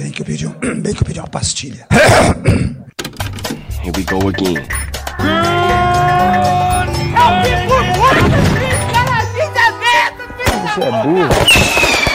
[0.00, 1.86] Bem que eu pedi, um, bem que eu pedi uma pastilha.
[3.84, 4.66] Here we go again.
[10.64, 12.09] Você é burro.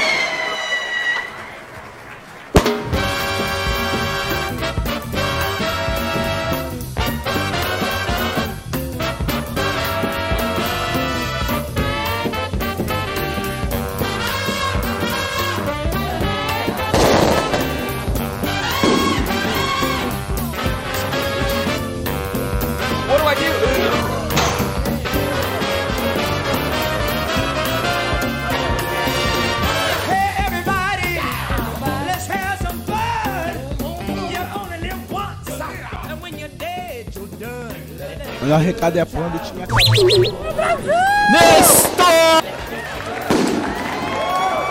[38.56, 40.96] Melhor recado é a do time acabou.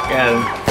[0.08, 0.64] Cara.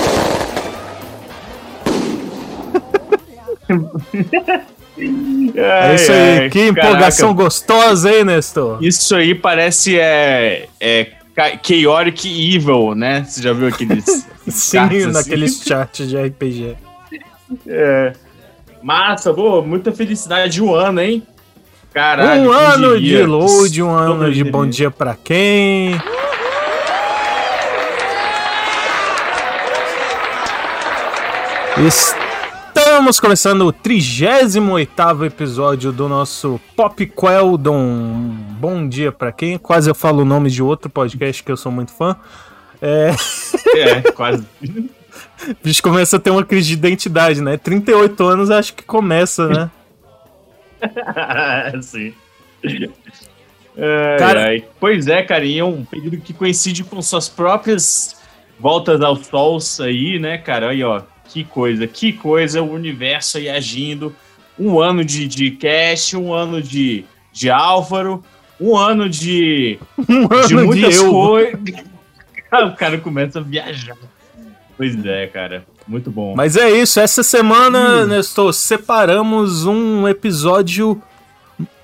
[5.56, 8.84] É isso aí, que empolgação gostosa, hein, Nestor?
[8.84, 13.24] Isso aí parece é, é Cha- Chaotic Evil, né?
[13.28, 14.06] Você já viu aqueles
[14.48, 15.06] Sim, assim?
[15.12, 16.76] naqueles charts de RPG.
[17.68, 18.14] É.
[18.82, 21.24] Massa, pô, muita felicidade de um ano, hein?
[21.94, 23.18] Caralho, um ano diria?
[23.20, 24.52] de load, um ano de diria?
[24.52, 25.96] bom dia pra quem.
[31.78, 38.36] Estamos começando o 38 episódio do nosso Pop Queldon.
[38.60, 39.58] Bom dia pra quem.
[39.58, 42.16] Quase eu falo o nome de outro podcast que eu sou muito fã.
[42.82, 43.12] É,
[43.76, 44.44] É, quase.
[44.64, 44.90] o
[45.64, 47.58] bicho começa a ter uma crise de identidade, né?
[47.58, 49.72] 38 anos acho que começa, né?
[51.82, 52.14] Sim.
[53.78, 54.66] Ai, Cara- ai.
[54.80, 58.16] Pois é, carinha, um período que coincide com suas próprias
[58.60, 60.70] voltas aos sols aí, né, cara?
[60.70, 64.16] Aí, ó, que coisa, que coisa, o universo aí agindo.
[64.60, 68.24] Um ano de, de Cash, um ano de, de Álvaro,
[68.62, 71.12] um ano de, Um de ano muitas eu.
[71.12, 71.60] coisas.
[72.54, 73.98] o cara começa a viajar.
[74.78, 76.34] Pois é, cara, muito bom.
[76.36, 78.08] Mas é isso, essa semana, Hum.
[78.08, 81.02] Nestor, separamos um episódio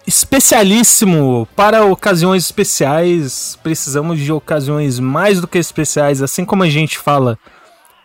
[0.07, 3.57] especialíssimo para ocasiões especiais.
[3.61, 7.37] Precisamos de ocasiões mais do que especiais, assim como a gente fala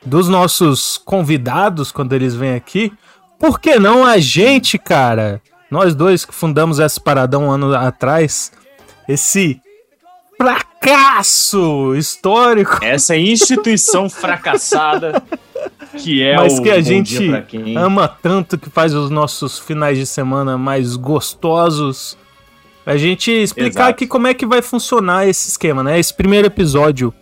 [0.04, 2.92] dos nossos convidados quando eles vêm aqui.
[3.38, 5.40] Por que não a gente, cara?
[5.70, 8.52] Nós dois que fundamos essa parada um ano atrás,
[9.08, 9.60] esse
[10.36, 12.78] fracasso histórico.
[12.82, 15.22] Essa instituição fracassada
[15.98, 17.18] que é mas o que a gente
[17.76, 22.16] ama tanto que faz os nossos finais de semana mais gostosos.
[22.86, 23.90] A gente explicar Exato.
[23.90, 25.98] aqui como é que vai funcionar esse esquema, né?
[25.98, 27.14] Esse primeiro episódio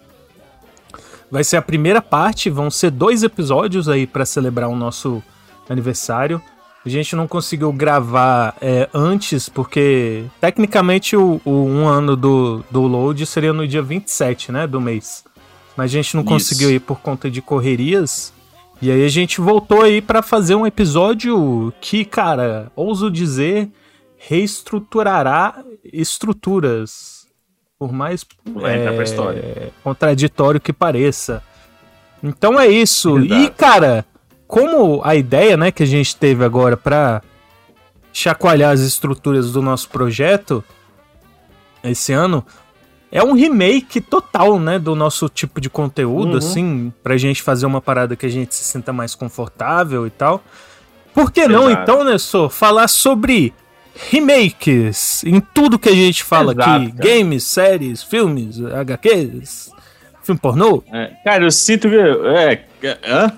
[1.31, 5.23] vai ser a primeira parte, vão ser dois episódios aí pra celebrar o nosso
[5.69, 6.43] aniversário.
[6.85, 12.83] A gente não conseguiu gravar é, antes, porque tecnicamente o, o um ano do, do
[12.83, 15.25] load seria no dia 27, né, do mês.
[15.77, 16.31] Mas a gente não Isso.
[16.31, 18.33] conseguiu ir por conta de correrias.
[18.81, 23.71] E aí a gente voltou aí pra fazer um episódio que, cara, ouso dizer,
[24.19, 27.27] reestruturará estruturas.
[27.79, 29.73] Por mais pra é, história.
[29.83, 31.43] contraditório que pareça.
[32.23, 33.19] Então é isso.
[33.19, 33.57] E, Exato.
[33.57, 34.07] cara,
[34.47, 37.23] como a ideia, né, que a gente teve agora pra
[38.13, 40.63] chacoalhar as estruturas do nosso projeto
[41.83, 42.45] esse ano
[43.13, 46.39] é um remake total, né, do nosso tipo de conteúdo, Uhum.
[46.39, 50.43] assim, pra gente fazer uma parada que a gente se sinta mais confortável e tal.
[51.15, 51.83] Por que não, Exato.
[51.83, 53.53] então, Nessor, falar sobre
[54.11, 56.93] remakes em tudo que a gente fala Exato, aqui?
[56.93, 57.09] cara.
[57.17, 59.71] Games, séries, filmes, HQs,
[60.23, 60.83] filme pornô?
[60.93, 61.97] É, cara, eu sinto que.
[61.97, 62.65] É,
[63.07, 63.31] hã?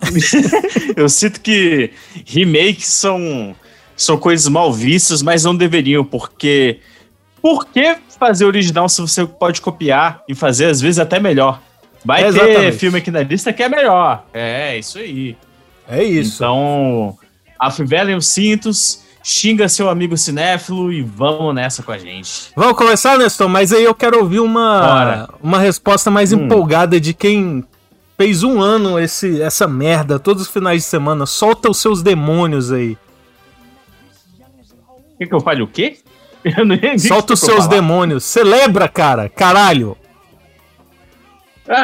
[0.96, 1.90] eu sinto que
[2.26, 3.54] remakes são,
[3.96, 6.78] são coisas mal vistas, mas não deveriam, porque.
[7.44, 11.60] Por que fazer original se você pode copiar e fazer, às vezes, até melhor?
[12.02, 12.78] Vai ter Exatamente.
[12.78, 14.24] filme aqui na lista que é melhor.
[14.32, 15.36] É, isso aí.
[15.86, 16.36] É isso.
[16.36, 17.18] Então,
[17.60, 22.50] afivelem os cintos, xinga seu amigo cinéfilo e vamos nessa com a gente.
[22.56, 25.28] Vamos começar, Nestor, mas aí eu quero ouvir uma, Bora.
[25.42, 26.46] uma resposta mais Hum.
[26.46, 27.62] empolgada de quem
[28.16, 31.26] fez um ano esse, essa merda todos os finais de semana.
[31.26, 32.96] Solta os seus demônios aí.
[35.18, 35.98] Quer que eu fale o quê?
[36.98, 37.68] Solta os seus falar.
[37.68, 38.24] demônios.
[38.24, 39.28] Celebra, cara.
[39.28, 39.96] Caralho.
[41.66, 41.74] É.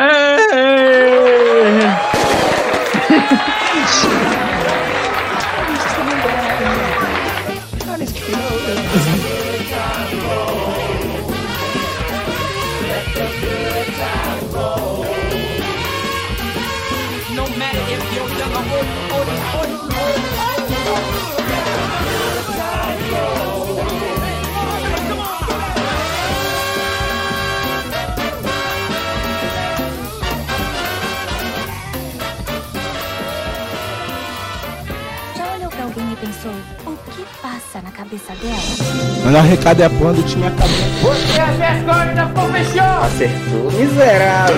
[38.10, 39.24] cabeça dela?
[39.24, 40.68] Mandar recado é quando o time acabou.
[41.02, 43.02] Você é vergonha da profissão!
[43.04, 44.56] Acertou, miserável.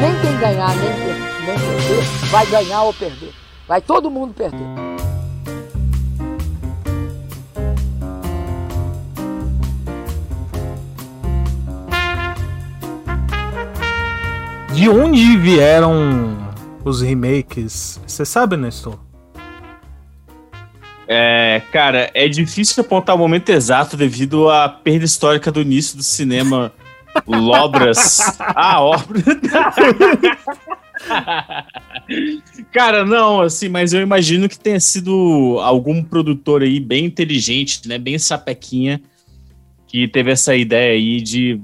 [0.00, 3.32] Nem quem ganhar, nem quem nem perder, vai ganhar ou perder.
[3.66, 4.58] Vai todo mundo perder.
[14.74, 16.36] De onde vieram
[16.84, 18.00] os remakes?
[18.06, 19.07] Você sabe, Nestor?
[21.10, 26.02] É, cara, é difícil apontar o momento exato devido à perda histórica do início do
[26.02, 26.70] cinema.
[27.26, 28.38] Lobras.
[28.38, 29.18] ah, obra.
[32.72, 37.98] Cara, não, assim, mas eu imagino que tenha sido algum produtor aí bem inteligente, né?
[37.98, 39.00] Bem sapequinha,
[39.86, 41.54] que teve essa ideia aí de,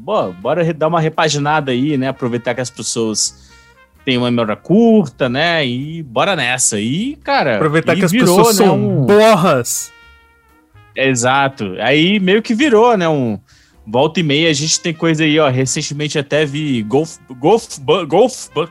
[0.40, 2.08] bora dar uma repaginada aí, né?
[2.08, 3.43] Aproveitar que as pessoas
[4.04, 5.64] têm uma memória curta, né?
[5.66, 6.78] E bora nessa.
[6.80, 7.56] E, cara.
[7.56, 9.92] Aproveitar e que as virou, pessoas né, são um- borras.
[10.96, 11.74] Exato.
[11.80, 13.08] Aí meio que virou, né?
[13.08, 13.38] Um
[13.86, 15.48] volta e meia, a gente tem coisa aí, ó.
[15.48, 18.68] Recentemente até vi Golf, Golf, Golf, Bu-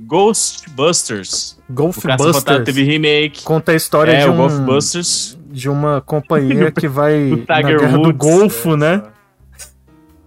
[0.00, 1.58] Ghostbusters.
[1.70, 2.64] Golfbusters.
[2.64, 3.42] teve remake.
[3.42, 5.38] Conta a história é, de, um, Ghostbusters.
[5.50, 8.16] de uma companhia que vai Do na Tiger guerra do Woods.
[8.18, 9.02] Golfo, né?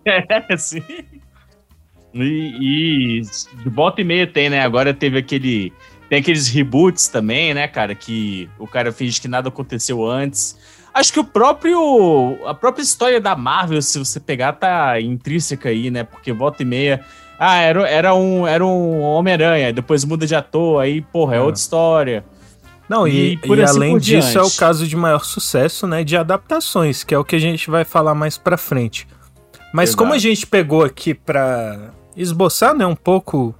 [0.06, 0.84] É, sim.
[2.14, 4.62] E, e de volta e meia tem, né?
[4.62, 5.74] Agora teve aquele.
[6.10, 7.96] Tem aqueles reboots também, né, cara?
[7.96, 10.58] Que o cara finge que nada aconteceu antes.
[10.94, 12.38] Acho que o próprio.
[12.46, 16.04] A própria história da Marvel, se você pegar, tá intrínseca aí, né?
[16.04, 17.04] Porque volta e meia.
[17.40, 21.60] Ah, era, era um, era um Homem-Aranha, depois muda de ator, aí, porra, é outra
[21.60, 22.24] história.
[22.88, 24.58] Não, e, E por e assim além disso é o diante.
[24.58, 28.14] caso de maior sucesso, né, de adaptações, que é o que a gente vai falar
[28.14, 29.08] mais pra frente.
[29.74, 30.04] Mas Exato.
[30.04, 33.56] como a gente pegou aqui pra esboçar, né, um pouco,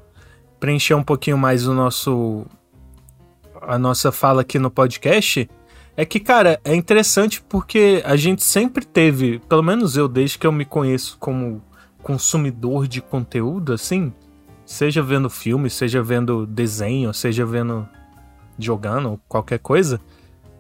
[0.60, 2.46] preencher um pouquinho mais o nosso
[3.62, 5.50] a nossa fala aqui no podcast,
[5.96, 10.46] é que, cara, é interessante porque a gente sempre teve, pelo menos eu desde que
[10.46, 11.62] eu me conheço como
[12.02, 14.12] consumidor de conteúdo, assim,
[14.66, 17.88] seja vendo filme, seja vendo desenho, seja vendo
[18.58, 20.02] jogando, qualquer coisa,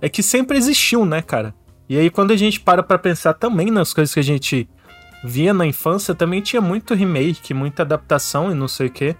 [0.01, 1.53] é que sempre existiu, né, cara?
[1.89, 4.69] E aí quando a gente para pra pensar também nas coisas que a gente
[5.23, 9.15] via na infância, também tinha muito remake, muita adaptação e não sei o quê.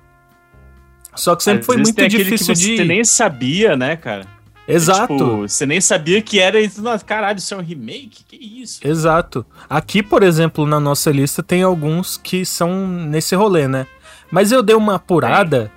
[1.16, 2.84] Só que sempre Às foi muito difícil que você de.
[2.86, 4.26] nem sabia, né, cara?
[4.68, 5.14] Exato.
[5.18, 6.82] Tipo, você nem sabia que era isso.
[7.06, 8.24] Caralho, isso é um remake?
[8.28, 8.80] Que isso?
[8.86, 9.46] Exato.
[9.70, 13.86] Aqui, por exemplo, na nossa lista tem alguns que são nesse rolê, né?
[14.32, 15.70] Mas eu dei uma apurada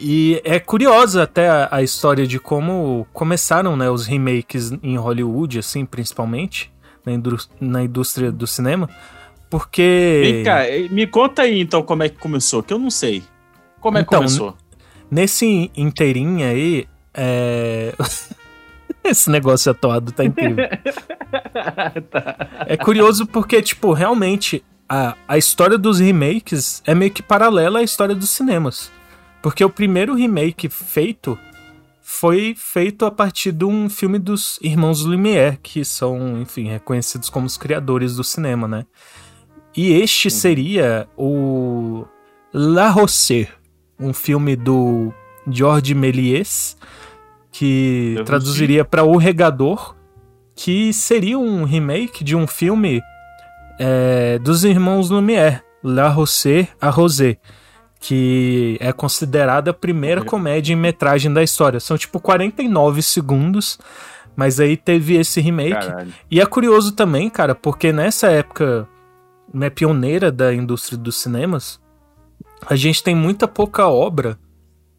[0.00, 5.58] e é curiosa até a, a história de como começaram, né, os remakes em Hollywood,
[5.58, 6.72] assim, principalmente,
[7.04, 8.88] na, indú- na indústria do cinema,
[9.50, 13.22] porque Vem cá, me conta aí então como é que começou, que eu não sei.
[13.80, 14.56] Como é que Então, começou?
[15.10, 17.94] nesse inteirinho aí, é...
[19.04, 20.64] esse negócio atuado tá incrível.
[22.66, 27.82] É curioso porque, tipo, realmente a, a história dos remakes é meio que paralela à
[27.82, 28.90] história dos cinemas.
[29.42, 31.38] Porque o primeiro remake feito
[32.00, 37.46] foi feito a partir de um filme dos irmãos Lumière, que são, enfim, reconhecidos como
[37.46, 38.86] os criadores do cinema, né?
[39.76, 42.04] E este seria o
[42.52, 43.48] La Rosseur,
[43.98, 45.12] um filme do
[45.48, 46.76] Georges Méliès,
[47.52, 49.94] que Eu traduziria para O Regador,
[50.54, 53.00] que seria um remake de um filme
[53.78, 57.38] é, dos irmãos Lumière, La Rosseur a Rosé,
[58.00, 61.80] que é considerada a primeira comédia em metragem da história.
[61.80, 63.78] São tipo 49 segundos,
[64.34, 65.86] mas aí teve esse remake.
[65.86, 66.12] Caralho.
[66.30, 68.88] E é curioso também, cara, porque nessa época
[69.52, 71.80] né, pioneira da indústria dos cinemas,
[72.66, 74.38] a gente tem muita pouca obra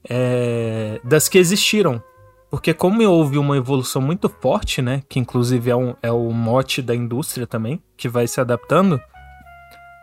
[0.07, 2.01] é, das que existiram.
[2.49, 6.81] Porque como houve uma evolução muito forte, né, que inclusive é, um, é o mote
[6.81, 8.99] da indústria também, que vai se adaptando,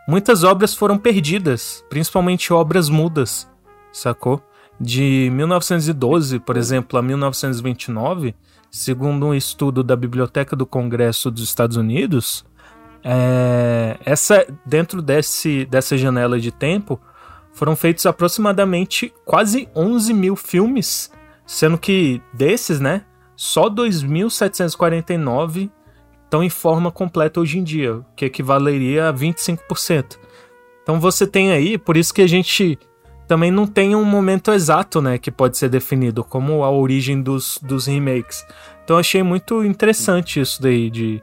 [0.07, 3.49] muitas obras foram perdidas, principalmente obras mudas,
[3.91, 4.41] sacou?
[4.79, 8.33] De 1912, por exemplo, a 1929,
[8.71, 12.45] segundo um estudo da Biblioteca do Congresso dos Estados Unidos,
[13.03, 16.99] é, essa dentro desse, dessa janela de tempo
[17.51, 21.11] foram feitos aproximadamente quase 11 mil filmes,
[21.45, 23.03] sendo que desses, né,
[23.35, 25.69] só 2.749
[26.23, 30.19] estão em forma completa hoje em dia, o que equivaleria a 25%.
[30.83, 32.77] Então você tem aí, por isso que a gente
[33.27, 37.59] também não tem um momento exato, né, que pode ser definido como a origem dos,
[37.61, 38.45] dos remakes.
[38.83, 41.21] Então achei muito interessante isso daí de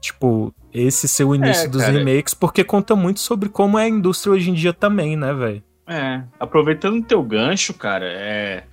[0.00, 1.92] tipo esse ser o início É, dos cara.
[1.98, 5.62] remakes, porque conta muito sobre como é a indústria hoje em dia também, né, velho?
[5.86, 8.64] É, aproveitando o teu gancho, cara, é.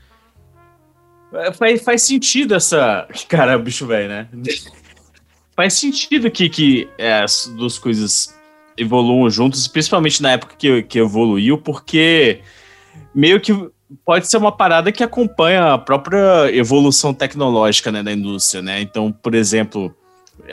[1.33, 3.07] É, Faz, faz sentido essa.
[3.27, 4.27] Cara, bicho velho, né?
[5.55, 8.33] faz sentido que, que é, as duas coisas
[8.77, 12.41] evoluam juntos, principalmente na época que, que evoluiu, porque
[13.13, 13.51] meio que
[14.05, 18.79] pode ser uma parada que acompanha a própria evolução tecnológica né, da indústria, né?
[18.81, 19.93] Então, por exemplo,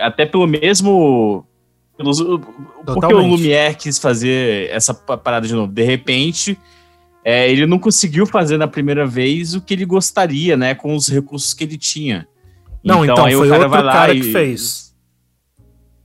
[0.01, 1.47] até pelo mesmo.
[1.97, 2.21] Pelos,
[2.85, 3.27] porque o.
[3.27, 5.73] Lumière quis fazer essa pa- parada de novo.
[5.73, 6.59] De repente,
[7.25, 10.75] é, ele não conseguiu fazer na primeira vez o que ele gostaria, né?
[10.75, 12.27] Com os recursos que ele tinha.
[12.85, 14.93] Não, então, aí o foi outro vai lá cara e- que fez.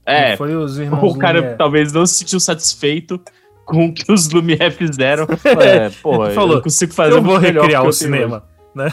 [0.06, 1.58] É, Não foi os irmãos o cara Lumière.
[1.58, 3.20] talvez não se sentiu satisfeito
[3.66, 5.26] com o que os Lumière fizeram.
[5.60, 8.44] É, pô, Ele falou, eu consigo fazer eu vou melhor recriar o cinema.
[8.74, 8.90] Né?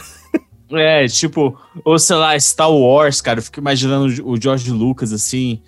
[0.72, 5.62] É, tipo, ou sei lá, Star Wars, cara, eu fico imaginando o George Lucas assim.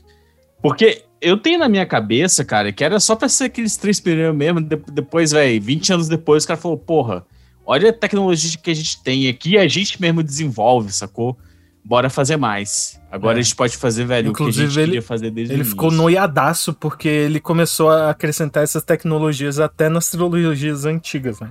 [0.63, 4.37] Porque eu tenho na minha cabeça, cara, que era só pra ser aqueles três primeiros
[4.37, 4.61] mesmo.
[4.61, 7.25] de- depois, velho, 20 anos depois, o cara falou, porra,
[7.65, 11.37] olha a tecnologia que a gente tem aqui, a gente mesmo desenvolve, sacou?
[11.83, 13.01] Bora fazer mais.
[13.11, 13.41] Agora É.
[13.41, 15.65] a gente pode fazer, velho, o que a Inclusive, gente ele- queria fazer desde Ele
[15.65, 21.51] ficou noiadaço porque ele começou a acrescentar essas tecnologias até nas trilogias antigas, né?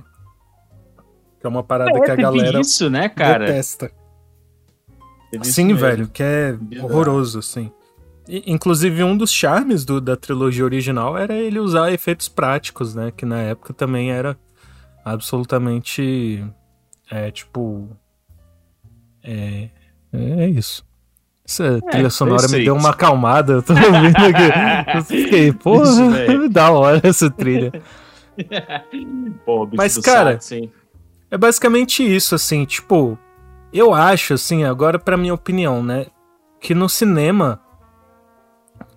[1.40, 3.46] Que é uma parada É, que a galera isso, né, cara?
[3.46, 3.90] detesta.
[5.42, 7.70] Sim, velho, que é horroroso, assim.
[8.28, 13.12] E, inclusive, um dos charmes do- da trilogia original era ele usar efeitos práticos, né?
[13.16, 14.36] Que na época também era
[15.04, 16.44] absolutamente.
[17.10, 17.88] É, tipo.
[19.22, 19.68] É.
[20.12, 20.84] É isso.
[21.46, 23.54] Essa trilha foi sonora me deu uma acalmada.
[23.54, 24.96] Eu tô ouvindo aqui.
[24.98, 25.86] Eu fiquei, porra,
[26.50, 27.72] da hora essa trilha.
[29.44, 30.38] Pô, Mas, cara?
[31.30, 33.16] É basicamente isso, assim, tipo,
[33.72, 36.06] eu acho, assim, agora pra minha opinião, né,
[36.60, 37.60] que no cinema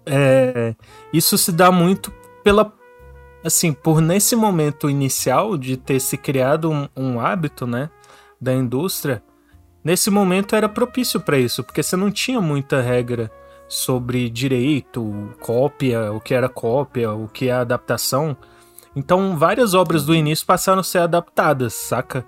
[0.06, 0.75] é,
[1.13, 2.12] isso se dá muito
[2.44, 2.74] pela,
[3.44, 7.90] assim, por nesse momento inicial de ter se criado um, um hábito, né,
[8.42, 9.22] da indústria,
[9.84, 13.32] nesse momento era propício pra isso, porque você não tinha muita regra
[13.68, 18.36] sobre direito, cópia, o que era cópia, o que é adaptação.
[18.95, 22.25] Então, várias obras do início passaram a ser adaptadas, saca?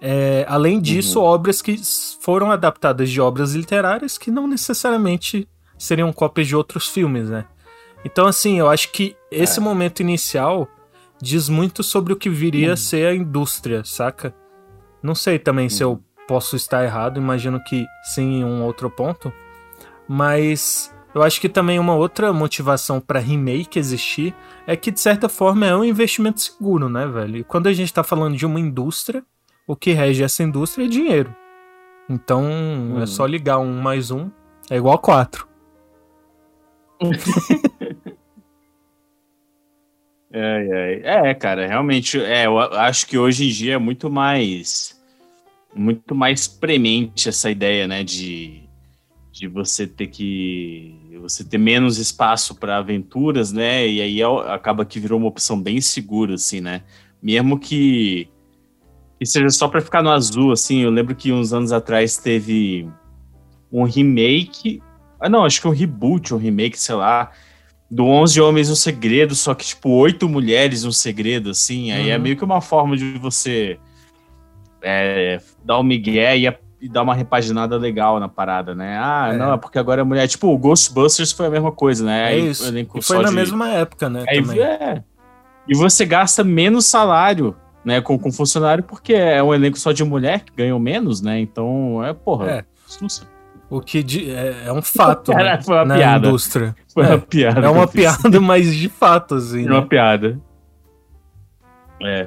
[0.00, 1.80] É, além disso, obras que
[2.20, 7.46] foram adaptadas de obras literárias que não necessariamente seriam cópias de outros filmes, né?
[8.04, 10.68] Então, assim, eu acho que esse momento inicial
[11.20, 14.34] diz muito sobre o que viria a ser a indústria, saca?
[15.00, 19.32] Não sei também se eu posso estar errado, imagino que sim em um outro ponto,
[20.08, 24.34] mas eu acho que também uma outra motivação para remake existir
[24.66, 27.38] é que de certa forma é um investimento seguro, né, velho?
[27.38, 29.24] E quando a gente tá falando de uma indústria,
[29.66, 31.34] o que rege essa indústria é dinheiro.
[32.08, 34.30] Então é só ligar um mais um,
[34.70, 35.48] é igual a quatro.
[40.34, 44.98] É, é, é, cara, realmente, é, eu acho que hoje em dia é muito mais
[45.74, 48.62] muito mais premente essa ideia, né, de,
[49.30, 54.84] de você ter que você ter menos espaço para aventuras, né, e aí é- acaba
[54.84, 56.82] que virou uma opção bem segura, assim, né,
[57.22, 58.28] mesmo que,
[59.18, 62.88] que seja só para ficar no azul, assim, eu lembro que uns anos atrás teve
[63.70, 64.82] um remake,
[65.20, 67.30] ah não, acho que um reboot, um remake, sei lá,
[67.90, 71.92] do 11 Homens no Segredo, só que, tipo, oito mulheres no segredo, assim.
[71.92, 72.22] Aí é Uhum.
[72.22, 73.78] meio que uma forma de você
[74.82, 76.46] é, dar um migué e,
[76.82, 78.98] e dar uma repaginada legal na parada, né?
[79.00, 79.36] Ah, É.
[79.36, 80.26] não, é porque agora é mulher.
[80.26, 82.34] Tipo, o Ghostbusters foi a mesma coisa, né?
[82.34, 82.64] É isso.
[82.76, 84.24] E foi na de- mesma época, né?
[84.28, 84.60] Aí, também.
[84.60, 85.02] é.
[85.68, 90.02] E você gasta menos salário, né, com, com funcionário, porque é um elenco só de
[90.04, 91.38] mulher que ganham menos, né?
[91.38, 92.50] Então, é, porra.
[92.50, 92.64] É.
[92.84, 93.30] sussa.
[93.70, 96.26] O que de- é, é um fato né, Caralho, foi uma na piada.
[96.28, 96.74] indústria.
[96.92, 97.08] Foi É.
[97.10, 97.60] uma piada.
[97.64, 99.66] É uma piada, mas de fato, assim.
[99.66, 99.86] É uma né?
[99.88, 100.38] piada.
[102.02, 102.26] É.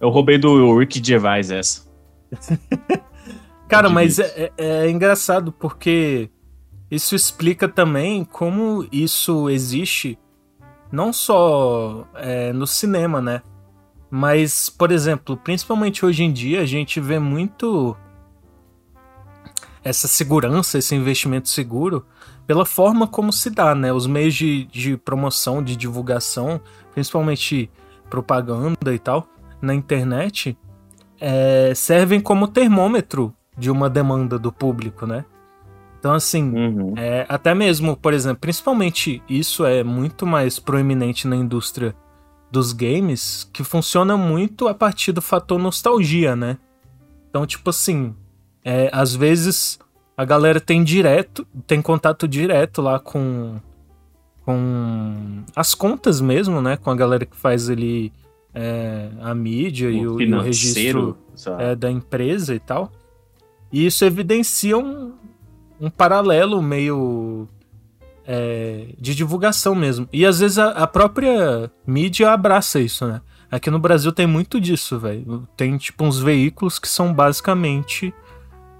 [0.00, 1.84] Eu roubei do Rick Gervais essa.
[3.68, 6.30] Cara, mas é, é- é engraçado porque
[6.90, 10.18] isso explica também como isso existe
[10.92, 13.42] não só é, no cinema, né?
[14.10, 17.96] Mas, por exemplo, principalmente hoje em dia, a gente vê muito
[19.82, 22.06] essa segurança, esse investimento seguro,
[22.46, 23.92] pela forma como se dá, né?
[23.92, 26.60] Os meios de, de promoção, de divulgação,
[26.92, 27.68] principalmente
[28.08, 29.26] propaganda e tal,
[29.60, 30.56] na internet,
[31.20, 35.24] é, servem como termômetro de uma demanda do público, né?
[35.98, 36.94] Então, assim, Uhum.
[36.96, 41.94] é, até mesmo, por exemplo, principalmente isso é muito mais proeminente na indústria
[42.50, 46.58] dos games, que funciona muito a partir do fator nostalgia, né?
[47.30, 48.14] Então, tipo assim,
[48.64, 49.78] é, às vezes
[50.16, 53.56] a galera tem direto, tem contato direto lá com
[54.44, 56.76] com as contas mesmo, né?
[56.76, 58.12] Com a galera que faz ali
[58.54, 61.16] é, a mídia e o, e o registro
[61.58, 62.92] é, da empresa e tal.
[63.74, 65.14] E isso evidencia um,
[65.80, 67.48] um paralelo meio
[68.24, 70.08] é, de divulgação mesmo.
[70.12, 73.20] E às vezes a, a própria mídia abraça isso, né?
[73.50, 75.48] Aqui no Brasil tem muito disso, velho.
[75.56, 78.14] Tem tipo uns veículos que são basicamente.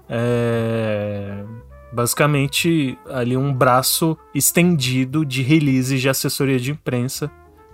[0.07, 1.43] É,
[1.91, 7.29] basicamente ali um braço estendido de release de assessoria de imprensa,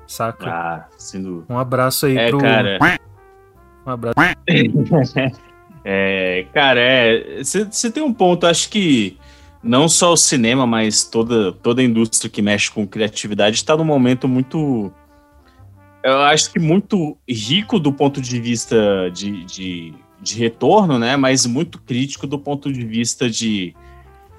[0.08, 0.50] saca?
[0.50, 1.46] Ah, sendo.
[1.48, 2.40] Um abraço aí É, pro.
[2.40, 2.80] cara.
[3.86, 4.16] Um abraço.
[5.84, 7.44] É, cara, é.
[7.44, 9.18] Você tem um ponto, acho que
[9.64, 13.84] não só o cinema, mas toda, toda a indústria que mexe com criatividade está num
[13.84, 14.92] momento muito.
[16.04, 21.16] Eu acho que muito rico do ponto de vista de, de, de retorno, né?
[21.16, 23.76] Mas muito crítico do ponto de vista de.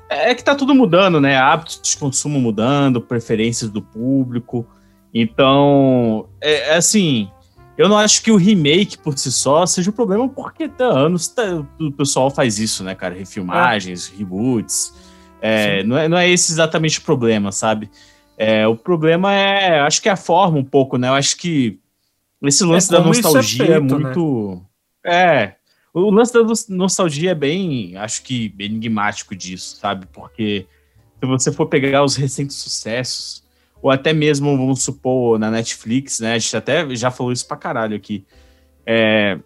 [0.09, 1.37] É que tá tudo mudando, né?
[1.37, 4.67] Hábitos de consumo mudando, preferências do público.
[5.15, 7.31] Então, é, é assim.
[7.83, 11.27] Eu não acho que o remake por si só seja o problema, porque há anos
[11.27, 13.13] tá- o pessoal faz isso, né, cara?
[13.13, 14.95] Refilmagens, reboots.
[15.41, 17.91] É, não, é, não é esse exatamente o problema, sabe?
[18.39, 21.09] É, o problema é, acho que é a forma um pouco, né?
[21.09, 21.81] Eu acho que
[22.45, 24.05] esse lance da como isso é nostalgia é, feito, né?
[24.05, 24.63] muito.
[25.05, 25.55] É.
[25.93, 30.07] O lance da nos- nostalgia é bem, acho que, enigmático disso, sabe?
[30.13, 30.67] Porque
[31.21, 33.42] se você for pegar os recentes sucessos,
[33.83, 36.35] ou até mesmo, vamos supor, na Netflix, né?
[36.35, 38.25] A gente até já falou isso pra caralho aqui.
[38.87, 39.37] É,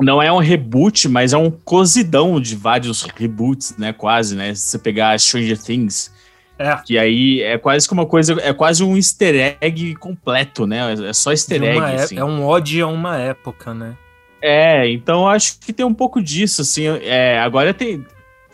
[0.00, 3.92] não é um reboot, mas é um cozidão de vários reboots, né?
[3.92, 4.54] Quase, né?
[4.54, 6.10] Se você pegar Stranger Things,
[6.58, 6.76] É.
[6.84, 10.94] que aí é quase que uma coisa, é quase um easter egg completo, né?
[11.08, 12.18] É só easter egg, é, assim.
[12.18, 13.96] é um ode a uma época, né?
[14.40, 16.86] É, então acho que tem um pouco disso, assim.
[16.86, 18.04] É, agora tem.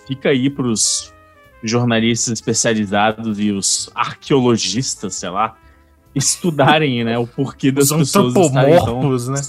[0.06, 1.14] Fica aí pros
[1.62, 5.56] jornalistas especializados e os arqueologistas, sei lá,
[6.14, 9.40] estudarem, né, o porquê das pessoas estarem tão, né?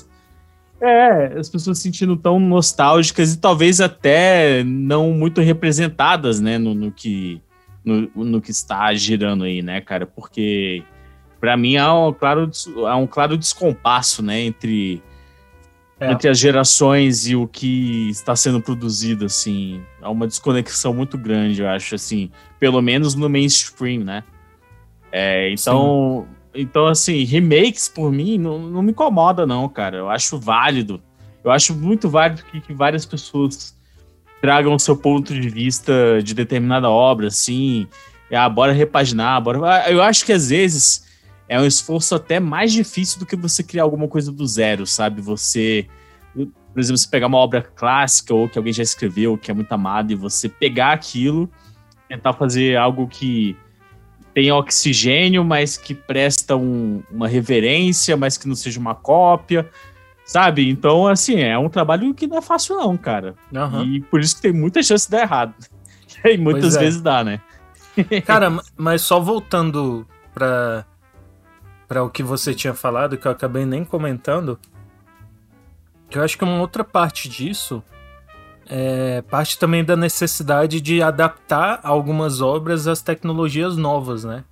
[0.82, 6.74] é, as pessoas se sentindo tão nostálgicas e talvez até não muito representadas, né, no,
[6.74, 7.42] no que
[7.84, 10.06] no, no que está girando aí, né, cara?
[10.06, 10.84] Porque
[11.40, 12.50] pra mim há um claro,
[12.88, 15.02] há um claro descompasso, né, entre
[16.00, 16.12] É.
[16.14, 21.62] entre as gerações e o que está sendo produzido, assim, há uma desconexão muito grande,
[21.62, 24.24] eu acho, assim, pelo menos no mainstream, né?
[25.12, 29.98] É, então, então, assim, remakes por mim não, não me incomoda, não, cara.
[29.98, 31.02] Eu acho válido.
[31.44, 33.78] Eu acho muito válido que, que várias pessoas
[34.42, 37.88] tragam o seu ponto de vista de determinada obra, assim.
[38.32, 39.90] Ah, bora repaginar, bora.
[39.90, 41.09] Eu acho que às vezes
[41.50, 45.20] é um esforço até mais difícil do que você criar alguma coisa do zero, sabe?
[45.22, 45.88] Você,
[46.34, 49.72] por exemplo, você pegar uma obra clássica ou que alguém já escreveu, que é muito
[49.72, 51.50] amado, e você pegar aquilo,
[52.08, 53.58] tentar fazer algo que
[54.34, 59.68] tem oxigênio, mas que presta um- uma reverência, mas que não seja uma cópia,
[60.24, 60.70] sabe?
[60.70, 63.34] Então, assim, é um trabalho que não é fácil, não, cara.
[63.54, 63.84] Aham.
[63.86, 65.54] E por isso que tem muita chance de dar errado.
[66.26, 66.80] E muitas é.
[66.80, 67.40] vezes dá, né?
[68.26, 70.86] Cara, ma- mas só voltando pra,
[71.90, 74.58] pra o que você tinha falado, que eu acabei nem comentando,
[76.10, 77.84] que eu acho que uma outra parte disso
[78.70, 84.44] é parte também da necessidade de adaptar algumas obras às tecnologias novas, né?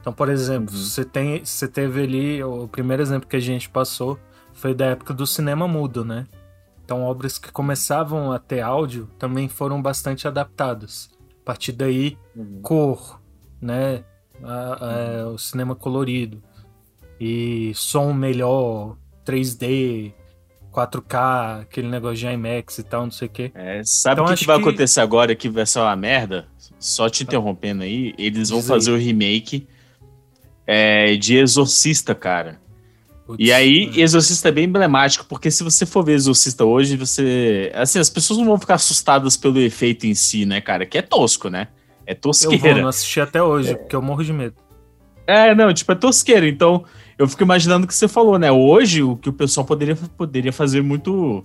[0.00, 4.18] Então, por exemplo, você, tem, você teve ali, o primeiro exemplo que a gente passou
[4.52, 6.26] foi da época do cinema mudo, né?
[6.84, 11.08] Então, obras que começavam a ter áudio também foram bastante adaptadas.
[11.40, 12.18] A partir daí,
[12.62, 13.20] cor,
[13.62, 14.04] né?
[14.42, 16.42] A- a- o cinema colorido
[17.20, 20.12] e som melhor, 3D,
[20.72, 23.52] 4K, aquele negócio de IMAX e tal, não sei o quê.
[23.54, 25.94] É, sabe Então, o que, acho que vai que- acontecer agora que vai ser uma
[25.96, 26.46] merda?
[26.78, 28.76] Só te interrompendo aí, eles vão Diz aí.
[28.76, 29.66] fazer o remake
[30.66, 32.60] é, de Exorcista, cara.
[33.26, 34.00] Putz, E aí, é.
[34.00, 37.70] Exorcista é bem emblemático, porque se você for ver Exorcista hoje, você.
[37.74, 40.84] Assim, as pessoas não vão ficar assustadas pelo efeito em si, né, cara?
[40.84, 41.68] Que é tosco, né?
[42.06, 42.74] É eu tosqueira.
[42.74, 44.56] vou, não assisti até hoje, porque eu morro de medo.
[45.26, 46.46] É, não, tipo, é tosqueira.
[46.48, 46.84] Então,
[47.18, 48.50] eu fico imaginando o que você falou, né?
[48.52, 51.44] Hoje, o que o pessoal poderia, poderia fazer muito.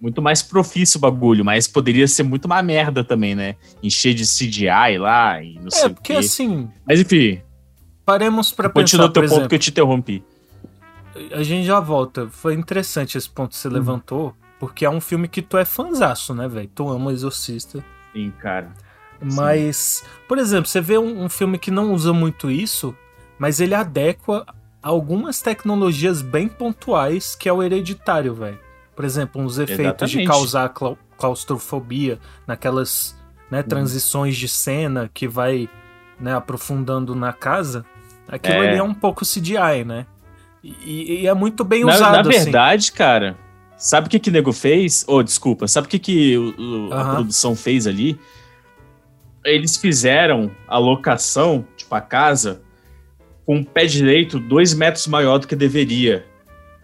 [0.00, 3.56] Muito mais profício o bagulho, mas poderia ser muito uma merda também, né?
[3.82, 6.18] Encher de CGI lá e não sei É, o porque quê.
[6.20, 7.42] assim, Mas enfim,
[8.02, 10.24] paremos pra continua pensar, o teu ponto exemplo, que eu te interrompi.
[11.32, 12.28] a gente já volta.
[12.30, 16.34] Foi interessante esse ponto que você levantou, porque é um filme que tu é fanzaço,
[16.34, 16.70] né, velho?
[16.74, 17.84] Tu ama o Exorcista.
[18.14, 18.72] Sim, cara.
[19.22, 22.94] Mas, por exemplo, você vê um, um filme que não usa muito isso,
[23.38, 24.46] mas ele adequa
[24.82, 28.58] algumas tecnologias bem pontuais que é o hereditário, velho.
[28.96, 30.26] Por exemplo, uns efeitos de Exatamente.
[30.26, 33.16] causar clau- claustrofobia naquelas
[33.50, 35.68] né, transições de cena que vai
[36.18, 37.84] né, aprofundando na casa.
[38.28, 38.68] Aquilo É.
[38.68, 40.06] ali é um pouco CGI, né?
[40.62, 42.44] E, e é muito bem Na, usado, na assim.
[42.44, 43.36] verdade, cara,
[43.82, 45.06] Sabe o que que nego fez?
[45.08, 45.66] Oh, desculpa.
[45.66, 47.14] Sabe o que que o- o- a Aham.
[47.14, 48.20] produção fez ali?
[49.44, 52.62] Eles fizeram a locação, tipo, a casa,
[53.46, 56.26] com um pé direito dois metros maior do que deveria.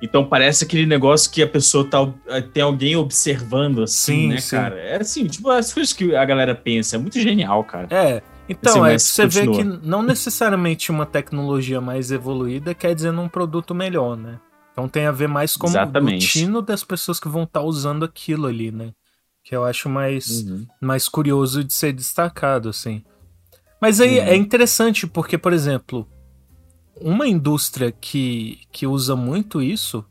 [0.02, 2.06] Então parece aquele negócio que a pessoa tá.
[2.52, 4.56] Tem alguém observando assim, Sim, né, sim.
[4.56, 4.76] cara?
[4.78, 6.96] É assim, tipo, as coisas que a galera pensa.
[6.96, 7.88] É muito genial, cara.
[7.90, 9.80] É, então, Assim, é, você vê que continua.
[9.82, 14.38] não necessariamente uma tecnologia mais evoluída quer dizer um produto melhor, né?
[14.72, 16.28] Então tem a ver mais com o Exatamente.
[16.28, 18.90] tino das pessoas que vão estar usando aquilo ali, né?
[19.48, 20.66] Que eu acho mais, Uhum.
[20.80, 23.04] mais curioso de ser destacado, assim.
[23.80, 24.24] Mas aí Uhum.
[24.24, 26.04] é interessante porque, por exemplo,
[27.00, 30.04] uma indústria que, que usa muito isso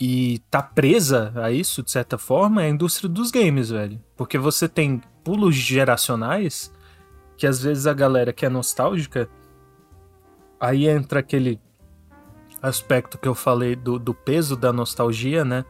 [0.00, 4.00] e tá presa a isso, de certa forma, é a indústria dos games, velho.
[4.16, 6.72] Porque você tem pulos geracionais
[7.36, 9.28] que às vezes a galera que é nostálgica,
[10.58, 11.60] aí entra aquele
[12.62, 15.62] aspecto que eu falei do, do peso da nostalgia, né?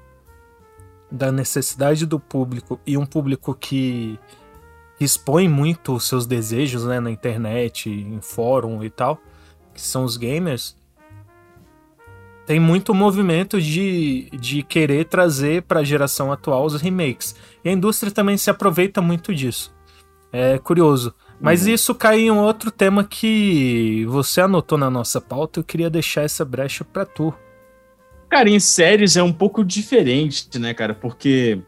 [1.10, 4.18] Da necessidade do público e um público que
[4.98, 9.20] expõe muito os seus desejos né, na internet, em fórum e tal,
[9.74, 10.76] que são os gamers.
[12.46, 17.34] Tem muito movimento de, de querer trazer para a geração atual os remakes.
[17.64, 19.74] E a indústria também se aproveita muito disso.
[20.32, 21.14] É curioso.
[21.40, 25.60] Mas isso cai em um outro tema que você anotou na nossa pauta.
[25.60, 27.34] Eu queria deixar essa brecha para tu.
[28.36, 30.92] Cara, em séries é um pouco diferente, né, cara?
[30.92, 31.58] Porque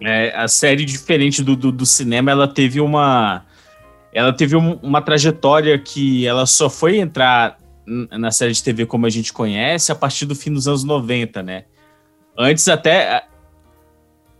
[0.00, 3.46] é, a série, diferente do, do, do cinema, ela teve uma.
[4.12, 9.06] Ela teve um- uma trajetória que ela só foi entrar na série de TV como
[9.06, 11.66] a gente conhece a partir do fim dos anos 90, né?
[12.36, 13.22] Antes até.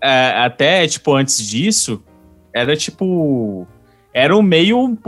[0.03, 2.03] é, até, tipo, antes disso,
[2.53, 3.65] era tipo.
[4.13, 4.99] Era um meio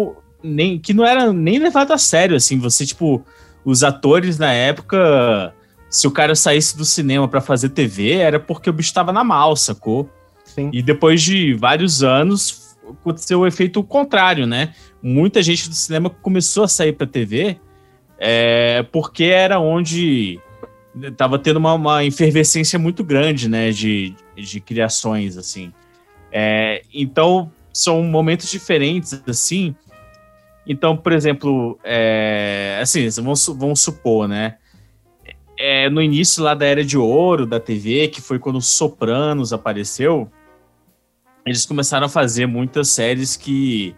[0.44, 2.56] nem, que não era nem levado a sério, assim.
[2.61, 3.20] Você, tipo,
[3.64, 5.52] os atores na época
[5.90, 9.24] se o cara saísse do cinema pra fazer TV, era porque o bicho tava na
[9.24, 10.09] mal, sacou?
[10.44, 10.70] Sim.
[10.72, 14.74] E depois de vários anos, aconteceu o efeito contrário, né?
[15.03, 17.59] Muita gente do cinema começou a sair pra TV
[18.18, 20.40] é, porque era onde
[21.16, 23.70] tava tendo uma, uma efervescência muito grande, né?
[23.70, 25.72] De, de criações, assim.
[26.33, 29.74] É, então, são momentos diferentes, assim.
[30.66, 34.57] Então, por exemplo, é, assim, vamos, vamos supor, né?
[35.58, 39.52] É, no início lá da Era de Ouro da TV, que foi quando os Sopranos
[39.52, 40.30] apareceu,
[41.44, 43.94] eles começaram a fazer muitas séries que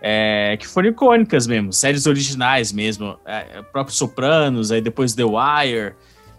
[0.00, 5.94] é, que foram icônicas mesmo, séries originais mesmo, é, próprio Sopranos, aí depois The Wire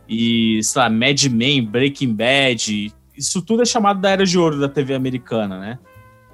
[0.10, 4.60] e sei lá, Mad Men, Breaking Bad, isso tudo é chamado da Era de Ouro
[4.60, 5.80] da TV americana, né?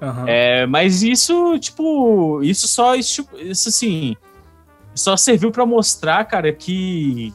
[0.00, 0.24] Aham.
[0.28, 4.16] É, mas isso, tipo, isso só, isso, isso assim,
[4.94, 7.32] só serviu pra mostrar, cara, que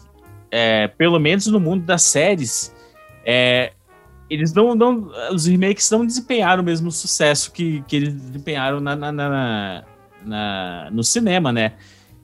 [0.51, 2.73] é, pelo menos no mundo das séries,
[3.25, 3.73] é,
[4.29, 8.95] eles não, não, os remakes não desempenharam o mesmo sucesso que, que eles desempenharam na,
[8.95, 9.83] na- na-
[10.23, 11.73] na- no cinema, né?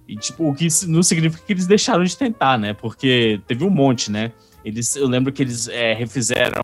[0.07, 2.73] E, tipo, o que não significa que eles deixaram de tentar, né?
[2.73, 4.31] Porque teve um monte, né?
[4.63, 6.61] Eles, eu lembro que eles é, refizeram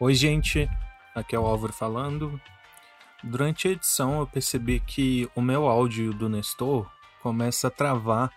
[0.00, 0.68] Oi, gente.
[1.14, 2.40] Aqui é o Álvaro falando.
[3.22, 6.86] Durante a edição, eu percebi que o meu áudio do Nestor
[7.22, 8.30] começa a travar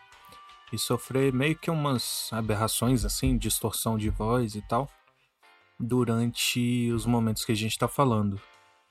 [0.71, 4.89] e sofrer meio que umas aberrações, assim, distorção de voz e tal,
[5.80, 8.39] durante os momentos que a gente está falando.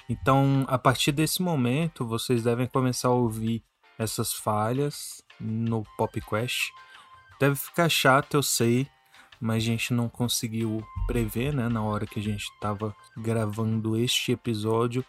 [0.09, 3.65] Então, a partir desse momento, vocês devem começar a ouvir
[3.99, 6.71] essas falhas no PopQuest.
[7.41, 8.89] Deve ficar chato, eu sei,
[9.41, 14.33] mas a gente não conseguiu prever, né, na hora que a gente estava gravando este
[14.33, 15.05] episódio.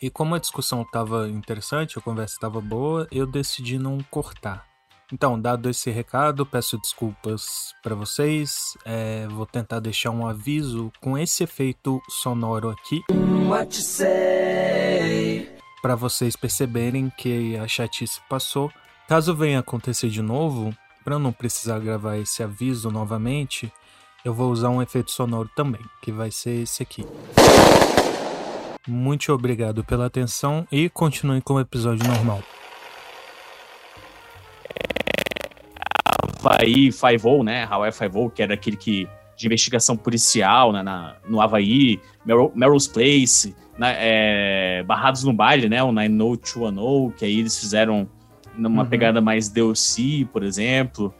[0.00, 4.71] E como a discussão estava interessante, a conversa estava boa, eu decidi não cortar.
[5.12, 8.76] Então, dado esse recado, peço desculpas para vocês.
[8.84, 13.02] é, vou tentar deixar um aviso com esse efeito sonoro aqui.
[15.82, 18.72] Para vocês perceberem que a chatice passou.
[19.06, 23.70] Caso venha acontecer de novo, para não precisar gravar esse aviso novamente,
[24.24, 27.04] eu vou usar um efeito sonoro também, que vai ser esse aqui.
[28.88, 32.42] Muito obrigado pela atenção e continue com o episódio normal.
[36.46, 37.66] Havaí Five-O, né?
[37.70, 42.86] Hawaii Five-O, que era aquele que de investigação policial né, na, no Havaí, Meryl- Meryl's
[42.86, 45.82] Place, né, é, Barrados no Baile, né?
[45.82, 48.08] O 90210, que aí eles fizeram
[48.56, 48.88] numa Uhum.
[48.88, 51.12] pegada mais DLC, por exemplo.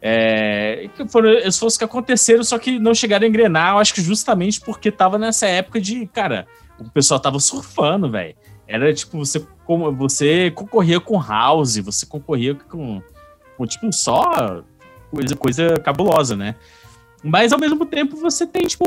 [0.00, 4.02] É, que foram esforços que aconteceram, só que não chegaram a engrenar, eu acho que
[4.02, 6.46] justamente porque tava nessa época de, cara,
[6.78, 8.34] o pessoal tava surfando, velho.
[8.68, 9.42] Era tipo, você,
[9.96, 13.02] você concorria com House, você concorria com
[13.66, 14.62] tipo, só
[15.10, 16.56] coisa, coisa cabulosa, né?
[17.22, 18.84] Mas ao mesmo tempo você tem, tipo,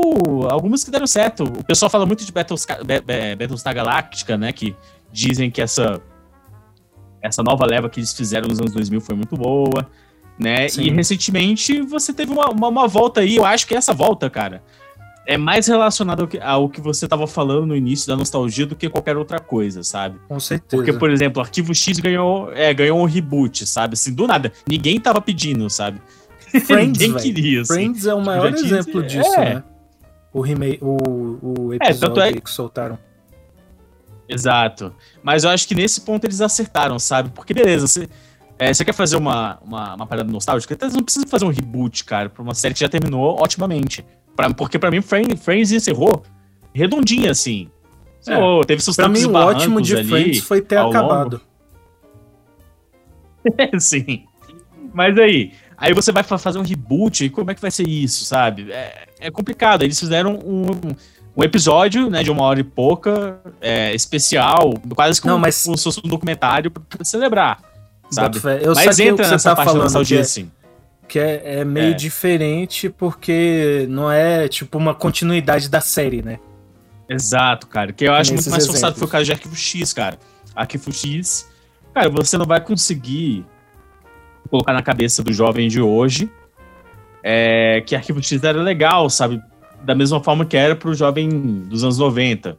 [0.48, 1.42] algumas que deram certo.
[1.42, 2.78] O pessoal fala muito de Battlestar,
[3.36, 4.52] Battlestar Galactica, né?
[4.52, 4.76] Que
[5.12, 6.00] dizem que essa,
[7.20, 9.90] essa nova leva que eles fizeram nos anos 2000 foi muito boa,
[10.38, 10.68] né?
[10.68, 10.82] Sim.
[10.82, 13.36] E recentemente você teve uma, uma, uma volta aí.
[13.36, 14.62] Eu acho que essa volta, cara,
[15.30, 18.74] é mais relacionada ao que, ao que você tava falando no início da nostalgia do
[18.74, 20.18] que qualquer outra coisa, sabe?
[20.26, 20.82] Com certeza.
[20.82, 23.92] Porque, por exemplo, Arquivo X ganhou, é, ganhou um reboot, sabe?
[23.92, 24.50] Assim, do nada.
[24.66, 26.00] Ninguém tava pedindo, sabe?
[26.64, 27.74] Friends, Ninguém queria, assim.
[27.74, 29.54] Friends é o maior já tinha- exemplo disso, é.
[29.56, 29.64] né?
[30.32, 32.98] O remake, o, o É, episódio é- aí que soltaram.
[34.26, 34.94] Exato.
[35.22, 37.30] Mas eu acho que nesse ponto eles acertaram, sabe?
[37.34, 38.08] Porque, beleza, você,
[38.58, 40.72] é, você quer fazer uma, uma, uma parada nostálgica?
[40.74, 44.04] Até você não precisa fazer um reboot, cara, pra uma série que já terminou otimamente.
[44.38, 46.22] Pra, porque pra mim, Friends, Friends encerrou
[46.72, 47.68] redondinha, assim.
[48.24, 48.36] É.
[48.38, 51.40] Pô, teve seus Pra mim, o ótimo de ali Friends foi ter acabado.
[53.80, 54.26] Sim.
[54.94, 57.88] Mas aí, aí você vai fa- fazer um reboot, e como é que vai ser
[57.88, 58.70] isso, sabe?
[58.70, 59.82] É, é complicado.
[59.82, 60.66] Eles fizeram um,
[61.36, 65.76] um episódio, né, de uma hora e pouca, é, especial, quase como, Não, mas- como
[65.76, 67.60] se fosse um documentário pra, pra celebrar,
[68.08, 68.38] sabe?
[68.62, 70.50] Eu Mas entra nessa tá parte da falando, nostalgia, que é, assim.
[71.08, 71.94] Que é, é meio É.
[71.94, 76.38] diferente porque não é tipo uma continuidade da série, né?
[77.08, 77.92] Exato, cara.
[77.92, 80.18] Que eu acho Nesses muito mais forçado foi o caso de Arquivo X, cara.
[80.54, 81.48] Arquivo X,
[81.94, 83.44] cara, você não vai conseguir
[84.50, 86.30] colocar na cabeça do jovem de hoje
[87.22, 89.40] é, que Arquivo X era legal, sabe?
[89.82, 91.28] Da mesma forma que era pro jovem
[91.68, 92.58] dos anos 90.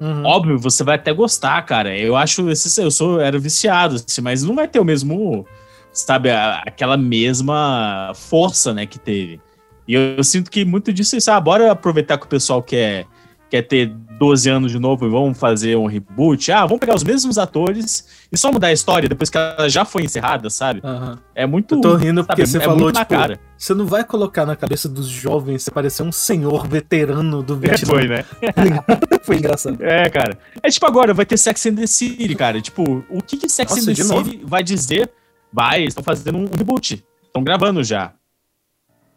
[0.00, 0.24] Uhum.
[0.24, 1.96] Óbvio, você vai até gostar, cara.
[1.96, 5.44] Eu acho, esse, eu sou, era viciado, assim, mas não vai ter o mesmo,
[5.92, 9.40] sabe, a- aquela mesma força, né, que teve.
[9.86, 11.30] E eu, eu sinto que muito disso é isso.
[11.30, 13.06] Ah, bora aproveitar que o pessoal quer,
[13.48, 13.86] quer ter
[14.18, 16.52] 12 anos de novo e vamos fazer um reboot.
[16.52, 19.84] Ah, vamos pegar os mesmos atores e só mudar a história depois que ela já
[19.86, 20.80] foi encerrada, sabe?
[20.84, 21.18] Aham.
[21.34, 21.76] É muito.
[21.76, 23.40] Eu tô rindo porque sabe, você é falou, tipo, cara.
[23.56, 27.88] você não vai colocar na cabeça dos jovens você parecer um senhor veterano do Vietnã.
[27.88, 28.24] Foi, né?
[29.22, 29.82] Foi engraçado.
[29.82, 30.36] É, cara.
[30.62, 32.60] É tipo agora, vai ter Sex and the City, cara.
[32.60, 35.10] Tipo, o que que Sex Nossa, and the City vai dizer?
[35.52, 37.04] Vai, estão fazendo um reboot.
[37.24, 38.12] Estão gravando já.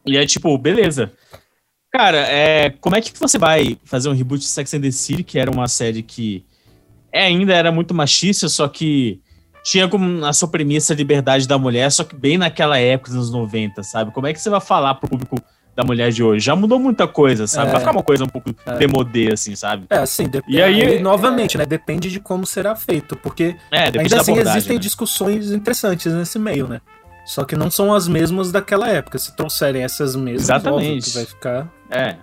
[0.06, 1.12] E é tipo, beleza.
[1.92, 5.24] Cara, é, como é que você vai fazer um reboot de Sex and the City,
[5.24, 6.46] que era uma série que
[7.12, 9.22] é, ainda era muito machista, só que
[9.64, 13.30] tinha como a sua premissa a liberdade da mulher, só que bem naquela época, nos
[13.30, 14.12] anos 90, sabe?
[14.12, 15.36] Como é que você vai falar pro público
[15.76, 16.46] da mulher de hoje?
[16.46, 17.70] Já mudou muita coisa, sabe?
[17.70, 17.72] É.
[17.72, 19.86] Vai ficar uma coisa um pouco demodê, assim, sabe?
[19.90, 21.66] É, assim, dep- E aí- novamente, né?
[21.66, 24.82] Depende de como será feito, porque É, depende ainda da assim existem né?
[24.82, 26.82] discussões interessantes nesse meio, né?
[27.26, 29.18] Só que não são as mesmas daquela época.
[29.20, 30.88] Se trouxerem essas mesmas, Exatamente.
[30.88, 31.72] óbvio que vai ficar.
[31.90, 32.16] É.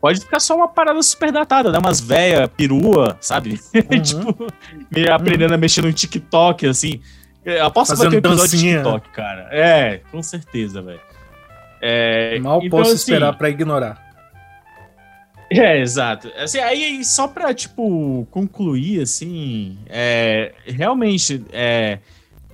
[0.00, 1.78] Pode ficar só uma parada super datada, né?
[1.78, 3.58] Umas véia perua, sabe?
[3.74, 4.00] Uhum.
[4.00, 4.46] tipo,
[4.94, 7.00] meio aprendendo a mexer no TikTok, assim.
[7.44, 8.82] Eu Aposto que vai ter um Fazendo episódio de dancinha.
[8.82, 9.48] TikTok, cara.
[9.50, 11.00] É, com certeza, velho.
[11.80, 14.08] É, Mal então, posso assim, esperar pra ignorar.
[15.50, 16.30] É, exato.
[16.36, 21.98] Assim, aí, só pra, tipo, concluir, assim, é, realmente, é,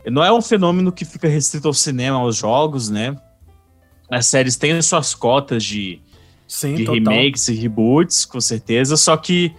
[0.07, 3.17] não é um fenômeno que fica restrito ao cinema, aos jogos, né?
[4.09, 6.01] As séries têm as suas cotas de,
[6.47, 9.53] Sim, de remakes e reboots, com certeza, só que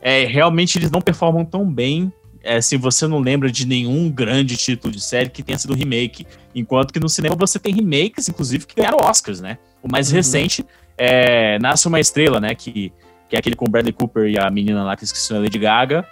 [0.00, 4.56] é, realmente eles não performam tão bem é, se você não lembra de nenhum grande
[4.56, 6.26] título de série que tenha sido remake.
[6.54, 9.58] Enquanto que no cinema você tem remakes, inclusive, que ganharam Oscars, né?
[9.82, 10.16] O mais Uhum.
[10.16, 10.64] recente
[10.96, 12.54] é Nasce Uma Estrela, né?
[12.54, 12.92] Que,
[13.28, 16.06] que é aquele com Bradley Cooper e a menina lá que esqueci a Lady Gaga.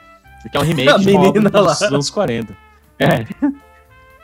[0.51, 1.87] Que é um remake A de uma obra menina dos lá.
[1.89, 2.57] anos 40.
[2.99, 3.25] É.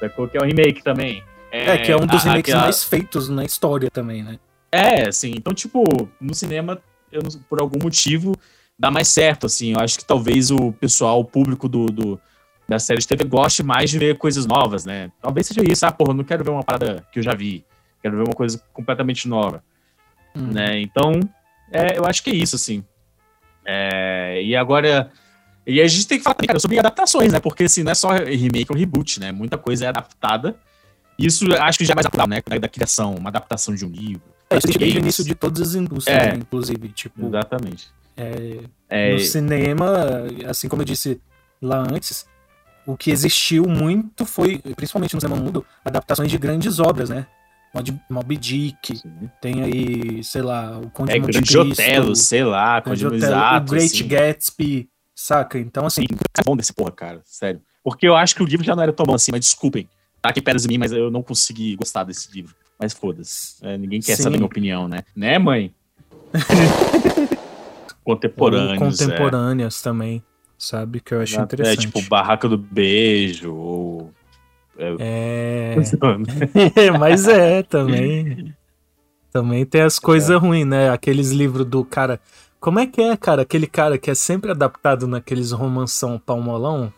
[0.00, 1.22] Sacou que é um remake também.
[1.50, 4.38] É, que é um dos a- remakes aquela- mais feitos na história também, né?
[4.72, 5.84] é, assim, então, tipo,
[6.20, 6.80] no cinema,
[7.12, 8.34] não- por algum motivo,
[8.78, 9.72] dá mais certo, assim.
[9.72, 12.20] Eu acho que talvez o pessoal, o público do, do-
[12.68, 15.10] da série de TV goste mais de ver coisas novas, né?
[15.20, 15.84] Talvez seja isso.
[15.84, 17.64] Ah, porra, não quero ver uma parada que eu já vi.
[18.02, 19.62] Quero ver uma coisa completamente nova,
[20.34, 20.48] Hum.
[20.52, 20.80] né?
[20.80, 21.20] Então,
[21.70, 22.82] é, eu acho que é isso, assim.
[23.64, 25.10] É, e agora...
[25.66, 27.40] E a gente tem que falar também, cara, sobre adaptações, né?
[27.40, 29.32] Porque, assim, não é só remake ou reboot, né?
[29.32, 30.54] Muita coisa é adaptada.
[31.18, 32.42] Isso eu acho que já é mais natural, né?
[32.46, 34.22] Da, da criação, uma adaptação de um livro.
[34.50, 36.32] É, isso desde o início de todas as indústrias, É.
[36.32, 36.38] né?
[36.38, 36.88] inclusive.
[36.90, 37.88] Tipo, Exatamente.
[38.16, 39.86] É, É, no cinema,
[40.48, 41.20] assim como eu disse
[41.60, 42.26] lá antes,
[42.86, 47.26] o que existiu muito foi, principalmente no cinema mudo, adaptações de grandes obras, né?
[48.08, 49.00] Mob- Dick,
[49.40, 53.04] tem aí, sei lá, o Conde É, de Monte Grande Cristo, Otelo, sei lá, Conde
[53.04, 53.66] Exato.
[53.66, 54.06] o Great assim.
[54.06, 55.58] Gatsby, saca?
[55.58, 56.04] Então, assim,
[56.38, 57.60] É bom desse porra, cara, sério.
[57.82, 59.88] Porque eu acho que o livro já não era tão bom assim, mas desculpem.
[60.22, 62.54] Tá aqui pedras em mim, mas eu não consegui gostar desse livro.
[62.78, 63.56] Mas foda-se.
[63.62, 64.22] É, ninguém quer Sim.
[64.22, 65.02] saber minha opinião, né?
[65.16, 65.74] Né, mãe?
[68.04, 69.00] Contemporâneos.
[69.00, 69.06] é.
[69.06, 70.22] contemporâneas também,
[70.58, 71.00] sabe?
[71.00, 71.78] Que eu acho É, interessante.
[71.80, 74.10] tipo Barraca do Beijo, ou.
[74.98, 75.76] É,
[76.98, 78.54] mas é também.
[79.32, 80.90] Também tem as coisas ruins, né?
[80.90, 82.20] Aqueles livros do cara.
[82.60, 83.42] Como é que é, cara?
[83.42, 86.92] Aquele cara que é sempre adaptado naqueles romanção palmolão?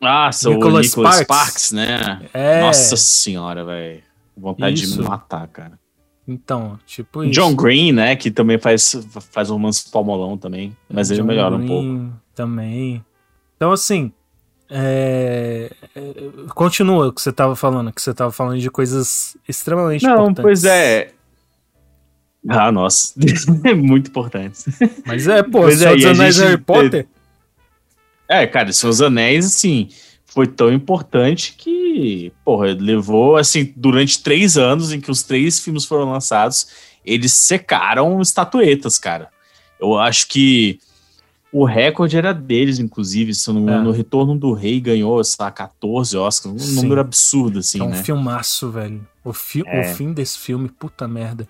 [0.00, 1.22] Nossa, Nicholas o Nicholas Sparks.
[1.24, 2.28] Sparks, né?
[2.32, 2.60] É.
[2.60, 4.02] Nossa senhora, velho.
[4.36, 5.02] Vontade de Isso.
[5.02, 5.78] me matar, cara.
[6.30, 7.32] Então, tipo isso.
[7.32, 8.14] John Green, né?
[8.14, 8.94] Que também faz,
[9.32, 10.76] faz romance palmolão também.
[10.88, 11.82] Mas ele John melhora um pouco.
[11.88, 13.04] Green Também.
[13.56, 14.12] Então, assim.
[14.70, 16.14] é, é,
[16.54, 20.42] Continua o que você tava falando, que você tava falando de coisas extremamente Não, importantes.
[20.42, 21.12] pois é.
[22.48, 23.14] Ah, nossa.
[23.74, 24.58] Muito importante.
[25.06, 27.08] Mas é, pô, Pois Senhor é, dos Anéis gente- Harry Potter.
[28.28, 29.88] É, cara, Seus Anéis, assim,
[30.30, 35.84] foi tão importante que, porra, levou, assim, durante três anos em que os três filmes
[35.84, 36.68] foram lançados,
[37.04, 39.30] eles secaram estatuetas, cara.
[39.80, 40.78] Eu acho que
[41.50, 43.84] o recorde era deles, inclusive, se eu não me engano, É.
[43.86, 46.74] no Retorno do Rei ganhou, sei lá, 14 Oscars, um Sim.
[46.76, 48.02] número absurdo, assim, é um né?
[48.02, 49.06] filmaço, velho.
[49.24, 49.80] O, fi É.
[49.92, 51.48] o fim desse filme, puta merda.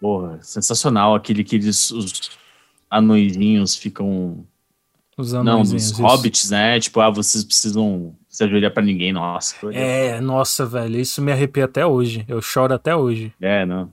[0.00, 2.30] Porra, sensacional, aquele que eles, os
[2.90, 4.44] anõezinhos ficam
[5.18, 6.00] Os Não, dos isso.
[6.00, 6.78] hobbits, né?
[6.78, 9.56] Tipo, ah, vocês precisam se ajoelhar pra ninguém, nossa.
[9.72, 12.24] É, nossa, velho, isso me arrepia até hoje.
[12.28, 13.32] Eu choro até hoje.
[13.40, 13.92] É, não.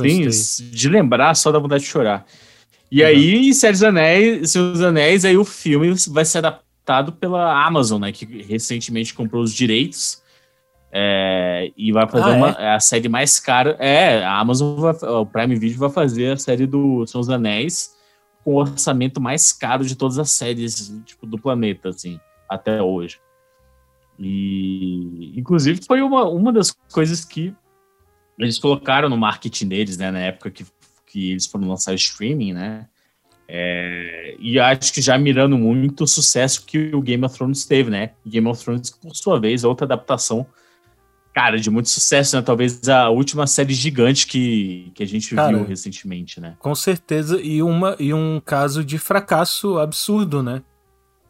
[0.00, 0.28] Sim,
[0.70, 2.24] de lembrar só dá vontade de chorar.
[2.90, 3.08] E Uhum.
[3.08, 8.12] aí, dos Anéis, dos Anéis, aí o filme vai ser adaptado pela Amazon, né?
[8.12, 10.22] Que recentemente comprou os direitos.
[10.96, 13.76] é, e vai fazer Ah, uma, é a série mais cara.
[13.80, 17.93] É, a Amazon, vai, o Prime Video vai fazer a série do dos Anéis
[18.44, 23.18] com o orçamento mais caro de todas as séries tipo, do planeta, assim, até hoje.
[24.18, 27.54] E, inclusive, foi uma, uma das coisas que
[28.38, 30.66] eles colocaram no marketing deles, né, na época que,
[31.06, 32.86] que eles foram lançar o streaming, né?
[33.46, 37.90] É, e acho que já mirando muito o sucesso que o Game of Thrones teve,
[37.90, 38.12] né?
[38.26, 40.46] Game of Thrones, por sua vez, é outra adaptação,
[41.34, 42.42] cara, de muito sucesso, né?
[42.42, 46.54] Talvez a última série gigante que, que a gente Cara, viu recentemente, né?
[46.60, 50.62] Com certeza, e, uma, e um caso de fracasso absurdo, né?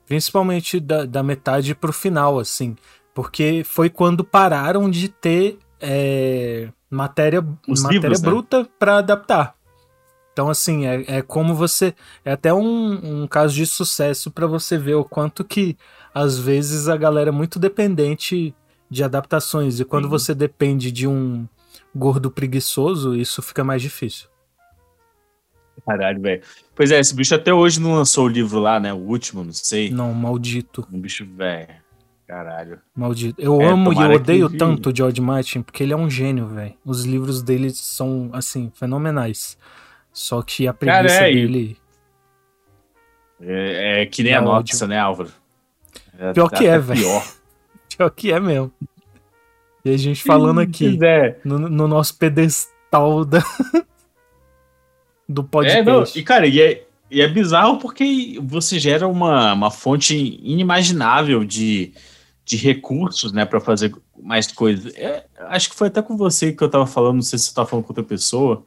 [0.06, 2.76] Principalmente da, da metade pro final, assim.
[3.14, 8.28] Porque foi quando pararam de ter é, matéria, Os matéria livros, né?
[8.28, 9.54] bruta pra adaptar.
[10.34, 11.94] Então, assim, é, é como você.
[12.24, 15.78] É até um, um caso de sucesso pra você ver o quanto que,
[16.12, 18.54] às vezes, a galera é muito dependente
[18.94, 19.80] de adaptações.
[19.80, 20.10] E quando Sim.
[20.10, 21.46] você depende de um
[21.94, 24.28] gordo preguiçoso, isso fica mais difícil.
[25.86, 26.42] Caralho, velho.
[26.74, 28.92] Pois é, esse bicho até hoje não lançou o livro lá, né?
[28.92, 29.90] O último, não sei.
[29.90, 30.86] Não, maldito.
[30.92, 31.74] Um bicho velho.
[32.26, 32.80] Caralho.
[32.96, 33.40] Maldito.
[33.42, 36.08] Eu É, amo e eu odeio que- tanto o George Martin, porque ele é um
[36.08, 36.74] gênio, velho.
[36.84, 39.58] Os livros dele são, assim, fenomenais.
[40.12, 41.76] Só que a Cara, preguiça é, e- dele.
[43.40, 44.72] É, é que nem Dá a ódio.
[44.72, 45.30] nossa, né, Álvaro?
[46.18, 47.00] É Pior que é, velho.
[47.00, 47.22] Pior.
[47.96, 48.72] Pior que é mesmo.
[49.84, 51.36] E a gente falando aqui, é.
[51.44, 53.40] no, no nosso pedestal da...
[55.28, 55.84] do É, podcast.
[55.84, 61.44] não, e cara, e é, e é bizarro porque você gera uma, uma fonte inimaginável
[61.44, 61.92] de,
[62.44, 64.94] de recursos, né, pra fazer mais coisas.
[64.96, 67.54] É, acho que foi até com você que eu tava falando, não sei se você
[67.54, 68.64] tava falando com outra pessoa.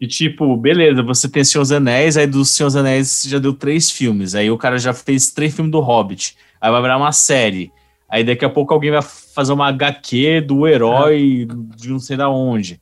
[0.00, 3.38] E tipo, beleza, você tem Senhor dos Anéis, aí dos Senhor dos Anéis você já
[3.38, 6.96] deu três filmes, aí o cara já fez três filmes do Hobbit, aí vai virar
[6.96, 7.72] uma série.
[8.08, 12.28] Aí daqui a pouco alguém vai fazer uma HQ do herói de não sei da
[12.28, 12.80] onde.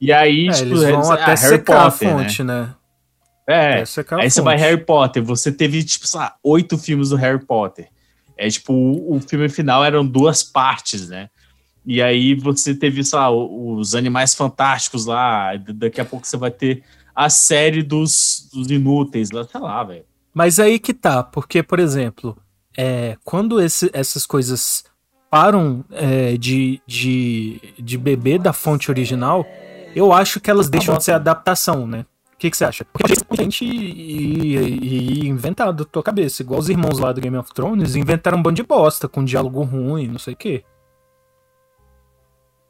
[0.00, 2.22] E aí, É, tipo, eles vão ah, até Harry secar Potter, a né?
[2.24, 2.74] fonte, né?
[3.46, 4.68] É, Até secar a aí você vai fonte.
[4.68, 7.88] Harry Potter, você teve, tipo, sei lá, oito filmes do Harry Potter.
[8.36, 11.28] É tipo, o, o filme final eram duas partes, né?
[11.84, 16.50] E aí você teve, sei lá, os Animais Fantásticos lá, daqui a pouco você vai
[16.50, 16.82] ter
[17.14, 20.04] a série dos, dos Inúteis lá, sei lá, velho.
[20.32, 22.36] Mas aí que tá, porque, por exemplo,
[22.76, 24.84] é, quando esse- essas coisas
[25.30, 29.46] param é, de, de, de beber da fonte original,
[29.94, 32.04] eu acho que elas deixam de ser adaptação, né?
[32.34, 32.84] O que, que você acha?
[32.84, 37.20] Porque a gente e, e, e inventar da tua cabeça, igual os irmãos lá do
[37.20, 40.64] Game of Thrones, inventaram um bando de bosta, com diálogo ruim, não sei o quê.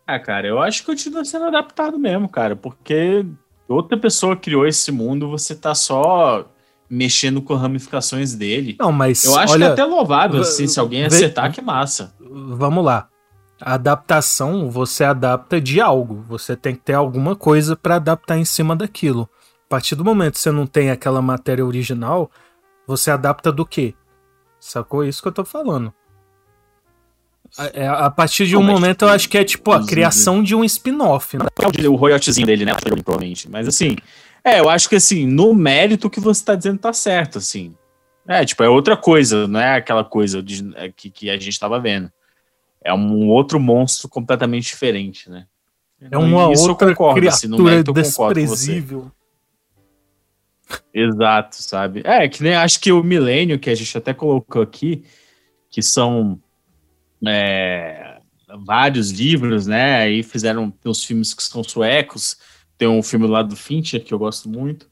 [0.06, 3.24] Ah, cara, eu acho que continua sendo adaptado mesmo, cara, porque
[3.66, 6.44] outra pessoa criou esse mundo, você tá só
[6.92, 8.76] mexendo com ramificações dele.
[8.78, 12.14] Não, mas Eu acho olha, que é até louvável, assim, se alguém acertar, que massa.
[12.20, 13.08] vamos lá.
[13.58, 16.22] A adaptação, você adapta de algo.
[16.28, 19.26] Você tem que ter alguma coisa pra adaptar em cima daquilo.
[19.64, 22.30] A partir do momento que você não tem aquela matéria original,
[22.86, 23.94] você adapta do quê?
[24.60, 25.02] Sacou?
[25.02, 25.94] É Isso que eu tô falando.
[27.56, 30.54] A, é, a partir de um momento, eu acho que é tipo a criação de
[30.54, 31.38] um spin-off.
[31.38, 31.46] Né?
[31.88, 32.74] o royaltyzinho dele, né?
[32.74, 33.48] Provavelmente.
[33.50, 33.96] Mas assim,
[34.44, 37.74] é, eu acho que assim, no mérito que você tá dizendo tá certo, assim.
[38.26, 41.58] É, tipo, é outra coisa, não é aquela coisa de- é, que, que a gente
[41.58, 42.10] tava vendo.
[42.84, 45.46] É um outro monstro completamente diferente, né?
[46.10, 49.10] É uma Isso eu outra concordo, assim, no criatura mérito desprezível.
[50.92, 52.02] Exato, sabe?
[52.04, 55.04] É, que nem acho que o Milênio, que a gente até colocou aqui,
[55.70, 56.40] que são
[57.26, 58.18] é,
[58.64, 59.96] vários livros, né?
[59.96, 62.36] Aí fizeram uns filmes que são suecos,
[62.82, 64.88] tem um filme lá do Fincher que eu gosto muito.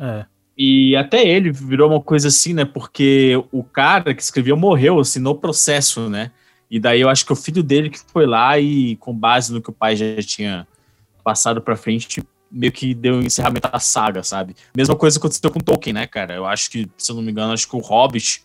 [0.00, 0.24] É.
[0.56, 2.64] E até ele virou uma coisa assim, né?
[2.64, 6.30] Porque o cara que escreveu morreu, assim, no processo, né?
[6.70, 9.60] E daí eu acho que o filho dele que foi lá e, com base no
[9.60, 10.66] que o pai já tinha
[11.22, 14.56] passado pra frente, meio que deu um encerramento à saga, sabe?
[14.74, 16.34] Mesma coisa aconteceu com Tolkien, né, cara?
[16.34, 18.42] Eu acho que, se eu não me engano, acho que o Hobbit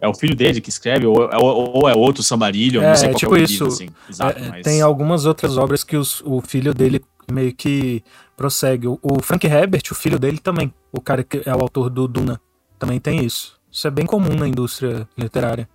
[0.00, 3.08] é o filho dele que escreve, ou, ou- ou é outro Silmarillion, É, não sei
[3.08, 3.52] qual tipo é o isso.
[3.54, 3.88] livro, assim.
[4.08, 4.62] Exato, É, mas...
[4.62, 8.02] Tem algumas outras obras que os- o filho dele meio que
[8.36, 8.86] prossegue.
[8.86, 12.06] O, o Frank Herbert, o filho dele também, o cara que é o autor do
[12.08, 12.40] Duna,
[12.78, 13.58] também tem isso.
[13.70, 15.68] Isso é bem comum na indústria literária.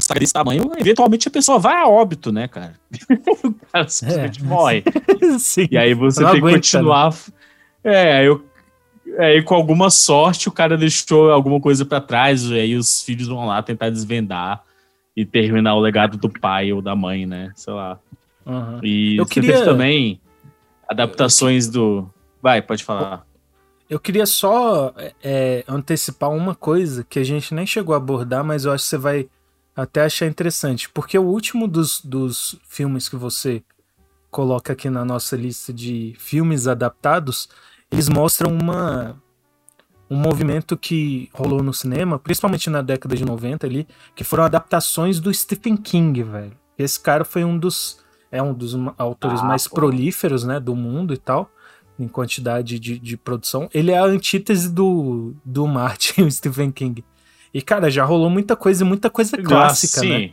[0.00, 2.74] saga desse tamanho, eventualmente a pessoa vai a óbito, né, cara?
[3.44, 4.44] o cara simplesmente É.
[4.44, 4.84] morre.
[5.38, 5.68] Sim.
[5.70, 7.14] E aí você tem que continuar.
[7.84, 8.44] É, aí eu.
[9.18, 13.26] Aí, com alguma sorte, o cara deixou alguma coisa pra trás, e aí os filhos
[13.26, 14.62] vão lá tentar desvendar
[15.16, 17.50] e terminar o legado do pai ou da mãe, né?
[17.56, 17.98] Sei lá.
[18.46, 18.80] Aham.
[18.84, 20.20] E Eu queria- também
[20.90, 22.10] adaptações do.
[22.42, 23.24] Vai, pode falar.
[23.88, 28.64] Eu queria só é, antecipar uma coisa que a gente nem chegou a abordar, mas
[28.64, 29.28] eu acho que você vai
[29.74, 30.88] até achar interessante.
[30.90, 33.62] Porque o último dos, dos filmes que você
[34.30, 37.48] coloca aqui na nossa lista de filmes adaptados,
[37.90, 39.20] eles mostram uma
[40.08, 43.86] um movimento que rolou no cinema, principalmente na década de 90 ali,
[44.16, 46.58] que foram adaptações do Stephen King, velho.
[46.76, 48.00] Esse cara foi um dos
[48.32, 49.74] é um dos autores Ah, mais pô.
[49.76, 51.50] prolíferos, né, do mundo e tal,
[51.98, 53.68] em quantidade de, de produção.
[53.74, 57.04] Ele é a antítese do, do Martin, o Stephen King.
[57.52, 60.08] E, cara, já rolou muita coisa, e muita coisa clássica, Ah, sim.
[60.08, 60.30] né?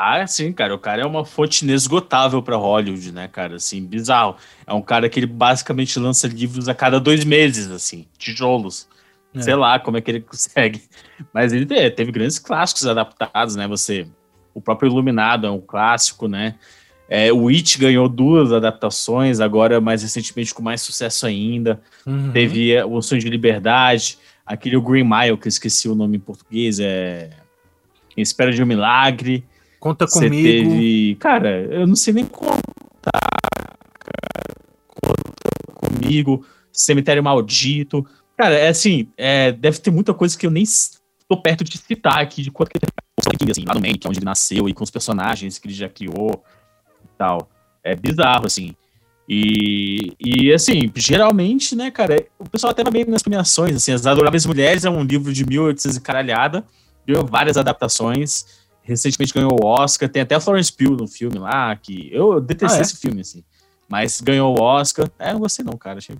[0.00, 0.74] Ah, sim, cara.
[0.74, 3.56] O cara é uma fonte inesgotável pra Hollywood, né, cara?
[3.56, 4.36] Assim, bizarro.
[4.66, 8.88] É um cara que ele basicamente lança livros a cada dois meses, assim, tijolos.
[9.34, 9.42] É.
[9.42, 10.82] Sei lá como é que ele consegue.
[11.32, 13.66] Mas ele te- teve grandes clássicos adaptados, né?
[13.66, 14.06] Você.
[14.58, 16.56] O próprio Iluminado é um clássico, né?
[17.08, 21.80] É, o It ganhou duas adaptações, agora mais recentemente com mais sucesso ainda.
[22.04, 22.32] Uhum.
[22.32, 26.16] Teve é, O Sonho de Liberdade, aquele o Green Mile, que eu esqueci o nome
[26.16, 27.30] em português, é.
[28.16, 29.44] Em Espera de um Milagre.
[29.78, 30.70] Conta Você comigo.
[30.70, 31.14] teve.
[31.20, 32.58] Cara, eu não sei nem contar.
[33.00, 34.56] Cara.
[34.88, 36.44] Conta comigo.
[36.72, 38.04] Cemitério Maldito.
[38.36, 40.64] Cara, é assim, é, deve ter muita coisa que eu nem
[41.28, 42.78] tô perto de citar aqui, de quanto que
[43.50, 45.74] assim, lá no Maine, que é onde ele nasceu, e com os personagens que ele
[45.74, 46.42] já criou
[47.04, 47.48] e tal.
[47.82, 48.74] É bizarro, assim.
[49.28, 53.92] E, e assim, geralmente, né, cara, é- o pessoal até vai bem nas premiações, assim,
[53.92, 56.64] As Adoráveis Mulheres é um livro de 1800 e caralhada,
[57.06, 58.46] ganhou várias adaptações,
[58.82, 62.78] recentemente ganhou o Oscar, tem até a Florence Pugh no filme lá, que eu detestei
[62.78, 62.82] Ah, é?
[62.82, 63.44] esse filme, assim,
[63.86, 66.16] mas ganhou o Oscar, é, não gostei não, cara, achei...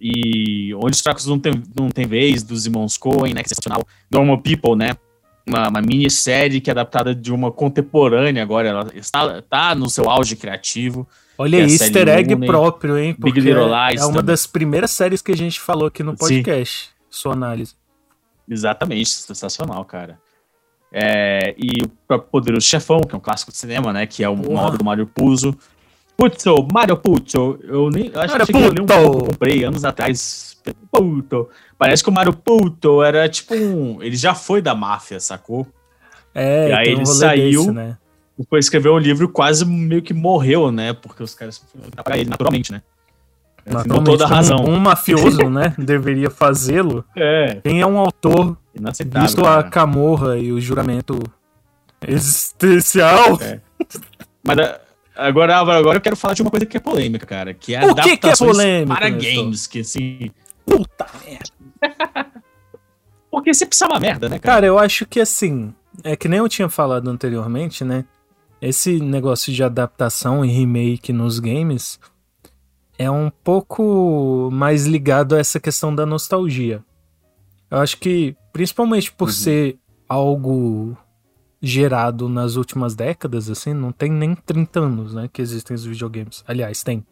[0.00, 3.54] E Onde os Fracos Não Tem, não tem Vez, dos irmãos Coen, né, que é
[3.54, 4.90] sensacional, Normal People, né,
[5.46, 10.08] uma, uma minissérie que é adaptada de uma contemporânea agora, ela está tá no seu
[10.08, 13.16] auge criativo, Olha é aí, série easter egg próprio, hein?
[13.18, 14.24] Big Little é Lies uma também.
[14.26, 16.16] das primeiras séries que a gente falou aqui no Sim.
[16.18, 16.90] podcast.
[17.08, 17.74] Sua análise.
[18.48, 20.18] Exatamente, sensacional, cara.
[20.92, 24.06] É, e o próprio Poderoso Chefão, que é um clássico de cinema, né?
[24.06, 24.62] Que é uma Porra.
[24.62, 25.56] obra do Mario Puzo.
[26.28, 27.58] Puzo, Mario Puzo.
[27.64, 28.10] Eu nem.
[28.12, 30.50] Eu acho Mario que eu li um pouco, eu comprei anos atrás.
[30.92, 31.48] Puto.
[31.78, 34.02] Parece que o Mario Puto era tipo um.
[34.02, 35.66] Ele já foi da máfia, sacou?
[36.34, 37.96] É, E aí um ele saiu- desse, né?
[38.38, 40.92] Depois escreveu um livro quase meio que morreu, né?
[40.92, 41.62] Porque os caras
[42.04, 42.82] pra ele naturalmente, né?
[43.88, 44.64] Com toda a razão.
[44.64, 45.74] Um, mafioso, né?
[45.78, 47.04] Deveria fazê-lo.
[47.16, 49.62] É, Quem é um autor, visto a cara.
[49.64, 51.18] camorra e o juramento
[52.06, 53.38] existencial.
[53.40, 53.60] É.
[54.42, 54.80] Mas a-
[55.28, 57.54] agora, Álvaro, agora eu quero falar de uma coisa que é polêmica, cara.
[57.54, 59.66] Que é O que que é polêmico, para games.
[59.66, 60.30] Que assim.
[60.66, 61.50] Puta merda.
[63.30, 64.54] Porque sempre sai uma merda, né, cara?
[64.54, 68.04] Cara, eu acho que assim, é que nem eu tinha falado anteriormente, né?
[68.60, 71.98] Esse negócio de adaptação e remake nos games
[72.98, 76.82] é um pouco mais ligado a essa questão da nostalgia.
[77.70, 79.34] Eu acho que, principalmente por Uhum.
[79.34, 80.96] ser algo
[81.62, 86.42] gerado nas últimas décadas, assim, não tem nem 30 anos, né, que existem os videogames.
[86.46, 87.04] Aliás, tem.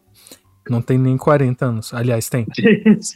[0.69, 1.93] Não tem nem 40 anos.
[1.93, 2.45] Aliás, tem.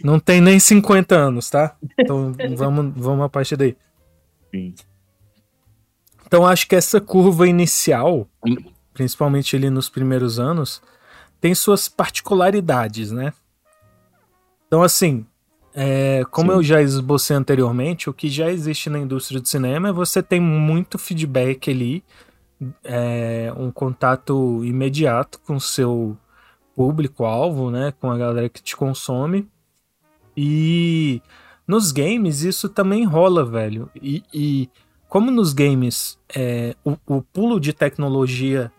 [0.04, 1.76] Não tem nem 50 anos, tá?
[2.00, 3.78] Então vamos, vamos a partir daí.
[4.52, 4.74] Sim.
[6.26, 8.56] Então acho que essa curva inicial, Hum.
[8.94, 10.82] principalmente ali nos primeiros anos,
[11.40, 13.34] tem suas particularidades, né?
[14.68, 15.24] Então assim,
[15.74, 16.58] é, como Sim.
[16.58, 20.40] eu já esbocei anteriormente, o que já existe na indústria do cinema é você tem
[20.40, 22.04] muito feedback ali
[22.84, 26.18] é, um contato imediato com o seu
[26.76, 27.94] público-alvo, né?
[28.00, 29.48] Com a galera que te consome.
[30.36, 31.22] E
[31.68, 33.90] nos games isso também rola, velho.
[33.96, 34.70] E, e
[35.08, 38.72] como nos games é, o, o, pulo de tecnologia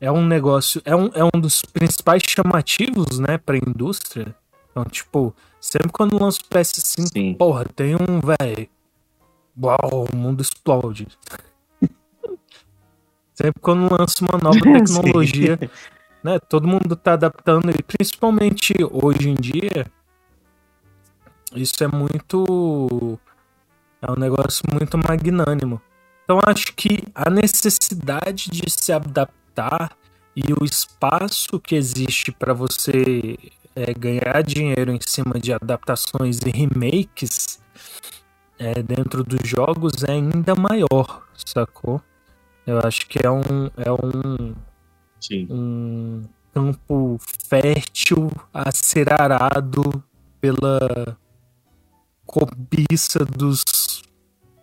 [0.00, 4.34] é um negócio, é um, é um dos principais chamativos, né, pra indústria.
[4.70, 5.34] Então, tipo,
[5.70, 7.34] sempre quando lança o PS5, Sim.
[7.34, 8.68] porra, tem um, velho.
[9.60, 11.08] Uau, o mundo explode.
[13.34, 15.58] sempre quando lança uma nova tecnologia,
[16.22, 19.86] né, todo mundo tá adaptando, e principalmente hoje em dia,
[21.54, 23.18] isso é muito.
[24.00, 25.80] É um negócio muito magnânimo.
[26.24, 29.96] Então acho que a necessidade de se adaptar
[30.34, 33.38] e o espaço que existe para você
[33.76, 37.60] é, ganhar dinheiro em cima de adaptações e remakes
[38.58, 42.00] é, dentro dos jogos é ainda maior, sacou?
[42.66, 44.54] Eu acho que é um, é um,
[45.20, 45.46] Sim.
[45.50, 46.22] um
[46.52, 50.02] campo fértil a ser arado
[50.40, 51.16] pela
[52.24, 54.02] cobiça dos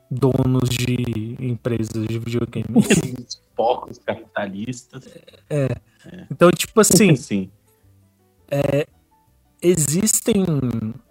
[0.09, 2.65] donos de empresas de videogame.
[2.75, 5.07] Os porcos capitalistas.
[5.49, 5.69] É.
[6.31, 7.49] Então, tipo assim, Sim.
[9.63, 10.45] Existem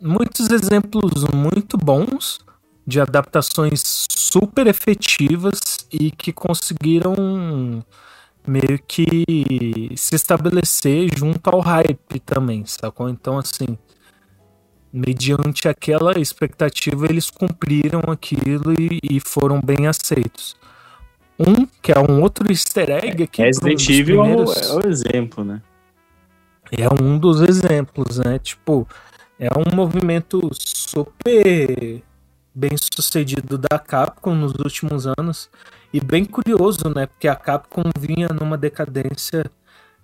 [0.00, 2.38] muitos exemplos muito bons
[2.86, 5.58] de adaptações super efetivas
[5.90, 7.82] e que conseguiram
[8.46, 9.24] meio que
[9.96, 13.08] se estabelecer junto ao hype também, sacou?
[13.08, 13.78] Então, assim,
[14.92, 20.56] mediante aquela expectativa, eles cumpriram aquilo e, e foram bem aceitos.
[21.38, 23.42] Um, que é um outro easter egg aqui.
[23.42, 25.62] Resident dos Evil é o- primeiros- é o exemplo, né?
[26.78, 28.38] É um dos exemplos, né?
[28.38, 28.88] Tipo,
[29.38, 32.02] é um movimento super
[32.54, 35.50] bem sucedido da Capcom nos últimos anos
[35.92, 37.06] e bem curioso, né?
[37.06, 39.44] Porque a Capcom vinha numa decadência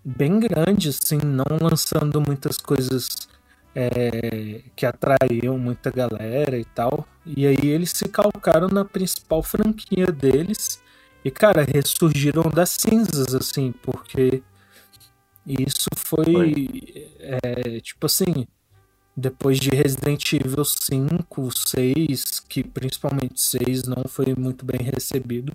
[0.04, 3.28] bem grande, assim, não lançando muitas coisas
[3.74, 7.06] é, que atraíam muita galera e tal.
[7.24, 10.82] E aí eles se calcaram na principal franquia deles
[11.24, 14.42] e, cara, ressurgiram das cinzas, assim, porque
[15.48, 16.56] isso foi,
[17.20, 18.46] é, tipo assim,
[19.16, 25.52] depois de Resident Evil 5, 6, que principalmente 6 não foi muito bem recebido,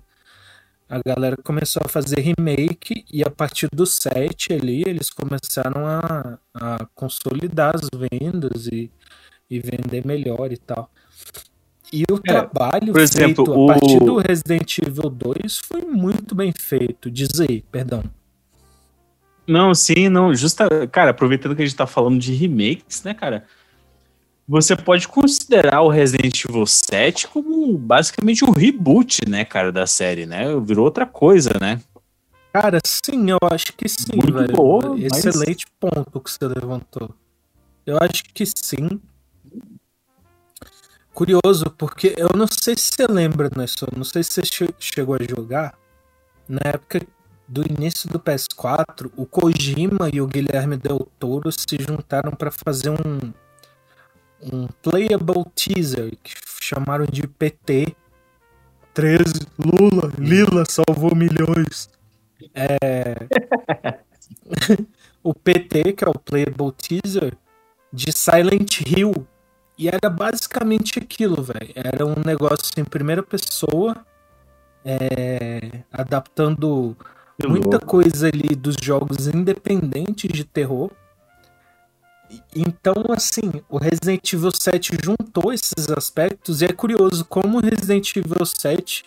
[0.89, 6.37] a galera começou a fazer remake e a partir do 7 ali eles começaram a,
[6.53, 8.91] a consolidar as vendas e,
[9.49, 10.89] e vender melhor e tal.
[11.91, 16.35] E o trabalho por exemplo, feito o- a partir do Resident Evil 2 foi muito
[16.35, 17.09] bem feito.
[17.09, 18.03] Diz aí, perdão.
[19.47, 20.33] Não, sim, não.
[20.33, 23.45] Justa, cara, aproveitando que a gente tá falando de remakes, né, cara?
[24.47, 30.25] Você pode considerar o Resident Evil 7 como basicamente um reboot, né, cara, da série,
[30.25, 30.45] né?
[30.59, 31.79] Virou outra coisa, né?
[32.51, 34.53] Cara, sim, eu acho que sim, Muito velho.
[34.53, 37.15] boa, mas- Excelente ponto que você levantou.
[37.85, 38.99] Eu acho que sim.
[41.13, 43.65] Curioso, porque eu não sei se você lembra, né,
[43.95, 45.73] não sei se você che- chegou a jogar.
[46.47, 47.01] Na época
[47.47, 52.89] do início do PS4, o Kojima e o Guilherme Del Toro se juntaram para fazer
[52.89, 53.33] um,
[54.41, 57.95] um playable teaser que chamaram de PT
[58.93, 61.89] 13 Lula, Lila salvou milhões.
[62.53, 63.15] É...
[65.23, 67.35] o PT, que é o Playable Teaser,
[67.91, 69.27] de Silent Hill.
[69.77, 71.71] E era basicamente aquilo, velho.
[71.73, 74.05] Era um negócio em primeira pessoa,
[74.85, 76.95] é, adaptando
[77.39, 77.85] Que muita louco.
[77.85, 80.91] coisa ali dos jogos independentes de terror.
[82.55, 88.15] Então, assim, o Resident Evil 7 juntou esses aspectos e é curioso como o Resident
[88.15, 89.05] Evil 7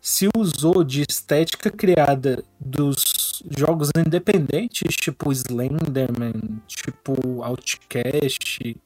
[0.00, 8.76] se usou de estética criada dos jogos independentes, tipo Slenderman, tipo Outcast,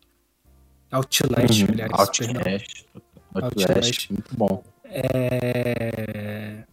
[0.91, 1.69] Outlast, Uhum.
[1.73, 1.93] aliás.
[1.93, 2.87] Outlast.
[3.35, 4.63] Outlast, muito bom.
[4.85, 6.65] É...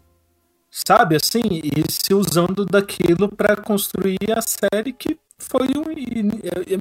[0.74, 5.84] Sabe, assim, e se usando daquilo pra construir a série que foi um.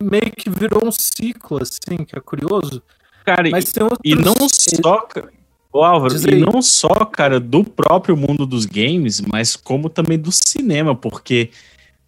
[0.08, 2.80] meio que virou um ciclo, assim, que é curioso.
[3.24, 4.00] Cara, e- Mas tem outros.
[4.04, 5.08] E não só,
[5.72, 6.40] Ô, Álvaro, Diz e aí.
[6.40, 11.50] não só, cara, do próprio mundo dos games, mas como também do cinema, porque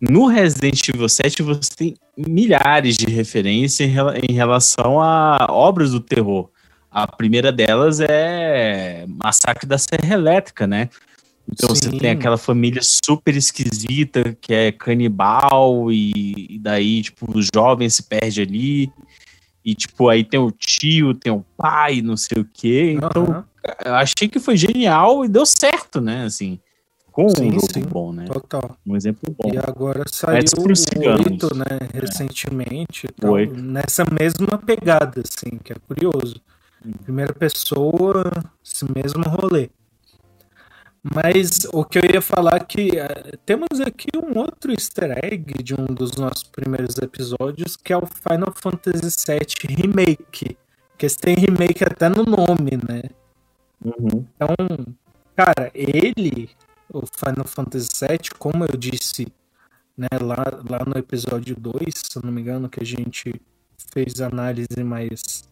[0.01, 3.89] no Resident Evil 7 você tem milhares de referências
[4.29, 6.49] em relação a obras do terror.
[6.91, 10.89] A primeira delas é Massacre da Serra Elétrica, né?
[11.51, 11.99] Então você Sim.
[11.99, 18.03] tem aquela família super esquisita que é canibal e, e daí, tipo, os jovens se
[18.05, 18.93] perdem ali.
[19.65, 22.95] E, tipo, aí tem o tio, tem o pai, não sei o quê.
[22.97, 23.45] Então,
[23.85, 26.25] eu achei que foi genial e deu certo, né?
[26.25, 26.59] Assim,
[27.13, 27.83] com Sim, um jogo sim.
[27.83, 28.25] bom, né?
[28.25, 28.77] Total.
[28.87, 29.51] Um exemplo bom.
[29.53, 31.27] E agora saiu o ciganos.
[31.27, 36.41] 8, né, recentemente, e tal, nessa mesma pegada, assim, que é curioso.
[36.85, 36.93] Hum.
[37.05, 38.33] Primeira pessoa,
[38.65, 39.69] esse mesmo rolê.
[41.03, 45.61] Mas o que eu ia falar é que eh, temos aqui um outro easter egg
[45.61, 50.57] de um dos nossos primeiros episódios, que é o Final Fantasy VII Remake.
[50.97, 53.03] Que esse tem remake até no nome, né?
[53.85, 54.25] Uhum.
[54.37, 54.95] Então,
[55.35, 56.51] cara, ele,
[56.89, 59.27] o Final Fantasy VII, como eu disse
[59.97, 63.35] né, lá, lá no episódio 2, se não me engano, que a gente
[63.93, 65.43] fez análise mais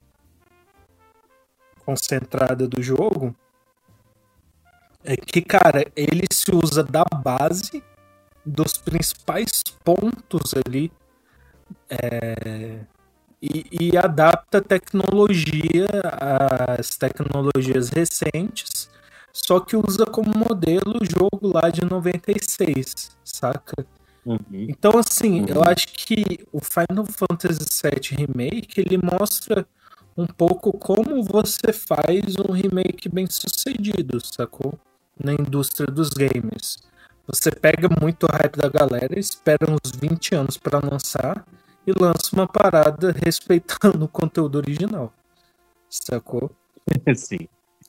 [1.84, 3.34] concentrada do jogo,
[5.04, 7.82] é que, cara, ele se usa da base
[8.44, 10.90] dos principais pontos ali
[11.88, 12.80] é,
[13.42, 15.86] e, e adapta a tecnologia
[16.78, 18.90] às tecnologias recentes,
[19.32, 23.86] só que usa como modelo o jogo lá de 96, saca?
[24.24, 24.38] Uhum.
[24.68, 25.46] Então, assim, Uhum.
[25.48, 29.66] eu acho que o Final Fantasy VII Remake, ele mostra
[30.16, 34.78] um pouco como você faz um remake bem sucedido, sacou?
[35.22, 36.78] Na indústria dos games.
[37.26, 41.44] Você pega muito o hype da galera, espera uns 20 anos pra lançar
[41.86, 45.12] e lança uma parada respeitando o conteúdo original.
[45.88, 46.50] Sacou?
[47.14, 47.48] Sim.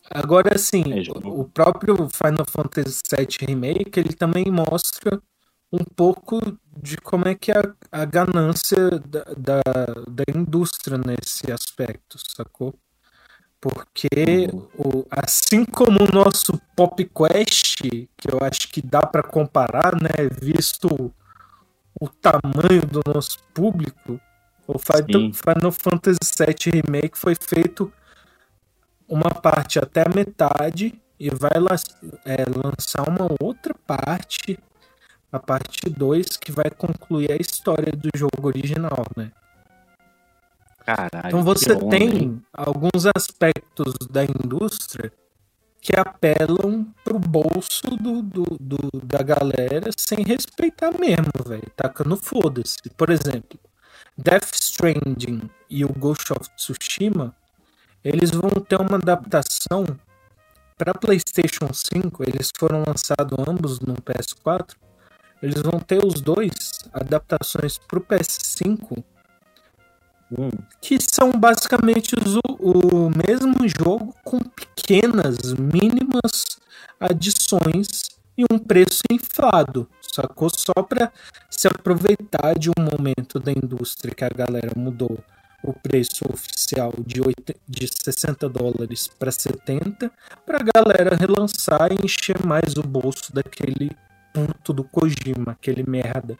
[0.09, 5.21] Agora sim, É, o próprio Final Fantasy VII Remake, ele também mostra
[5.71, 6.39] um pouco
[6.81, 9.61] de como é que é a, a ganância da, da,
[10.09, 12.73] da indústria nesse aspecto, sacou?
[13.61, 19.93] Porque o, assim como o nosso Pop Quest, que eu acho que dá pra comparar,
[20.01, 21.13] né, visto
[21.99, 24.19] o, tamanho do nosso público,
[24.67, 25.33] o Final, Sim.
[25.33, 27.93] Final Fantasy VII Remake foi feito
[29.07, 31.51] uma parte até a metade e vai
[32.25, 34.57] é, lançar uma outra parte,
[35.31, 39.31] a parte 2, que vai concluir a história do jogo original, né?
[40.85, 41.27] Caralho.
[41.27, 42.41] Então você onda, tem hein?
[42.53, 45.11] alguns aspectos da indústria
[45.81, 51.71] que apelam pro bolso do, do- do- da galera sem respeitar mesmo, velho.
[51.75, 52.77] Taca no foda-se.
[52.95, 53.59] Por exemplo,
[54.17, 57.35] Death Stranding e o Ghost of Tsushima,
[58.03, 59.85] eles vão ter uma adaptação
[60.77, 62.23] para PlayStation 5.
[62.23, 64.75] Eles foram lançados ambos no PS4.
[65.41, 69.03] Eles vão ter os dois adaptações para o PS5
[70.31, 72.15] Hum, que são basicamente
[72.63, 76.57] o, mesmo jogo com pequenas, mínimas
[76.97, 80.49] adições e um preço inflado, sacou?
[80.49, 81.11] Só para
[81.49, 85.19] se aproveitar de um momento da indústria que a galera mudou
[85.63, 90.09] o preço oficial de, 8, de 60 dólares para 70,
[90.45, 93.91] para a galera relançar e encher mais o bolso daquele
[94.33, 96.37] puto do Kojima, aquele merda.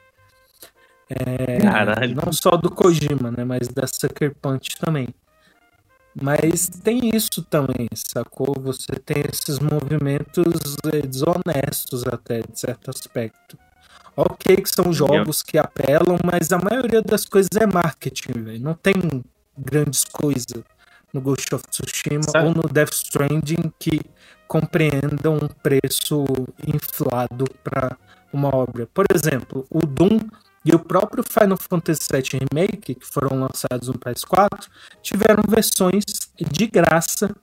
[1.20, 2.16] É, Caralho.
[2.16, 3.44] Não só do Kojima, né?
[3.44, 5.08] Mas da Sucker Punch também.
[6.22, 8.54] Mas tem isso também, sacou?
[8.62, 13.58] Você tem esses movimentos eh, desonestos até, de certo aspecto.
[14.16, 18.60] Ok que são jogos que apelam, mas a maioria das coisas é marketing, velho.
[18.62, 18.94] Não tem
[19.58, 20.62] grandes coisas
[21.14, 24.02] no Ghost of Tsushima Sabe- ou no Death Stranding que
[24.50, 26.26] compreendam um preço
[26.68, 27.98] inflado para
[28.34, 28.86] uma obra.
[28.94, 30.20] Por exemplo, o Doom
[30.64, 34.68] e o próprio Final Fantasy VII Remake, que foram lançados no PS4,
[35.02, 36.04] tiveram versões
[36.40, 37.36] de graça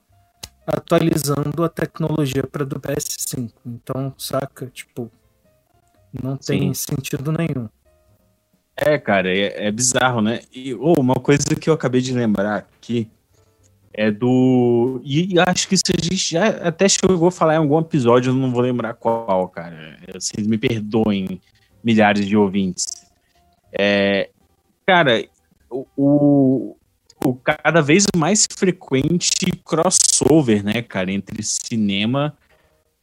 [0.65, 3.51] atualizando a tecnologia para do PS5.
[3.65, 4.67] Então, saca?
[4.67, 5.11] Tipo,
[6.23, 7.67] não tem sentido nenhum.
[8.75, 10.39] É, cara, é, é bizarro, né?
[10.53, 13.09] E ô, uma coisa que eu acabei de lembrar aqui
[13.93, 15.01] é do.
[15.03, 18.35] E acho que isso a gente já até chegou a falar em algum episódio, eu
[18.35, 19.97] não vou lembrar qual, cara.
[20.13, 21.41] Vocês me perdoem,
[21.83, 22.85] milhares de ouvintes.
[23.71, 24.29] É,
[24.85, 25.23] cara,
[25.69, 26.75] o,
[27.23, 32.35] o, cada vez mais frequente crossover, né, cara, entre cinema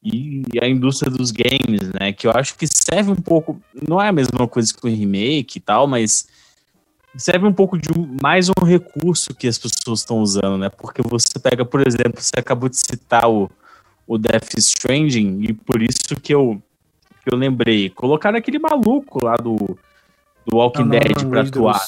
[0.03, 2.13] e a indústria dos games, né?
[2.13, 3.61] Que eu acho que serve um pouco.
[3.89, 6.29] Não é a mesma coisa que o remake e tal, mas
[7.17, 7.89] serve um pouco de
[8.23, 10.69] mais um recurso que as pessoas estão usando, né?
[10.69, 13.51] Porque você pega, por exemplo, você acabou de citar o,
[14.07, 16.63] o Death Stranding, e por isso que eu,
[17.25, 17.91] que eu lembrei.
[17.91, 19.77] Colocaram aquele maluco lá do,
[20.47, 21.49] do Walking Não, não, Dead Windows.
[21.49, 21.87] atuar.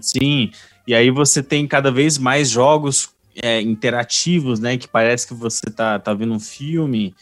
[0.00, 0.50] Sim,
[0.86, 3.10] e aí você tem cada vez mais jogos
[3.42, 4.76] é, interativos, né?
[4.76, 7.14] Que parece que você tá, tá vendo um filme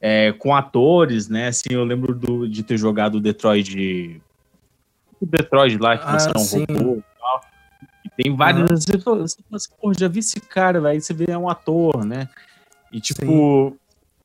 [0.00, 1.48] é, com atores, né?
[1.48, 4.20] Assim, eu lembro do- de ter jogado o Detroit.
[5.20, 6.64] O Detroit lá, que Ah, você é um sim.
[6.68, 7.40] robô e tal.
[8.04, 8.84] E tem vários.
[8.84, 11.00] Você fala, você assim, pô, já vi esse cara, velho.
[11.00, 12.28] Você vê é um ator, né?
[12.90, 13.76] E tipo.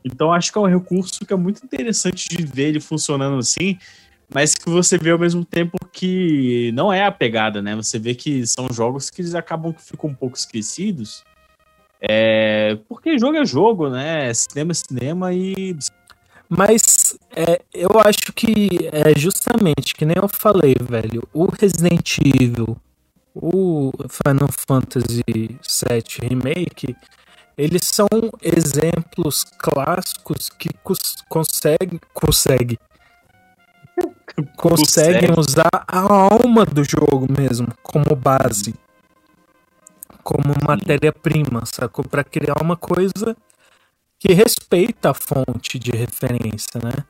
[0.05, 3.79] Então acho que é um recurso que é muito interessante de ver ele funcionando assim,
[4.33, 7.75] mas que você vê ao mesmo tempo que não é a pegada, né?
[7.75, 11.23] Você vê que são jogos que eles acabam que ficam um pouco esquecidos.
[12.01, 14.33] É, porque jogo é jogo, né?
[14.33, 15.77] Cinema é cinema e
[16.49, 22.75] Mas é, eu acho que é justamente, que nem eu falei, velho, o Resident Evil,
[23.33, 26.95] o Final Fantasy VII Remake,
[27.57, 28.07] eles são
[28.41, 32.79] exemplos clássicos que cons conseguem consegue,
[34.57, 38.73] conseguem usar a alma do jogo mesmo como base,
[40.23, 42.05] como matéria-prima, sacou?
[42.05, 43.35] Para criar uma coisa
[44.17, 47.03] que respeita a fonte de referência, né?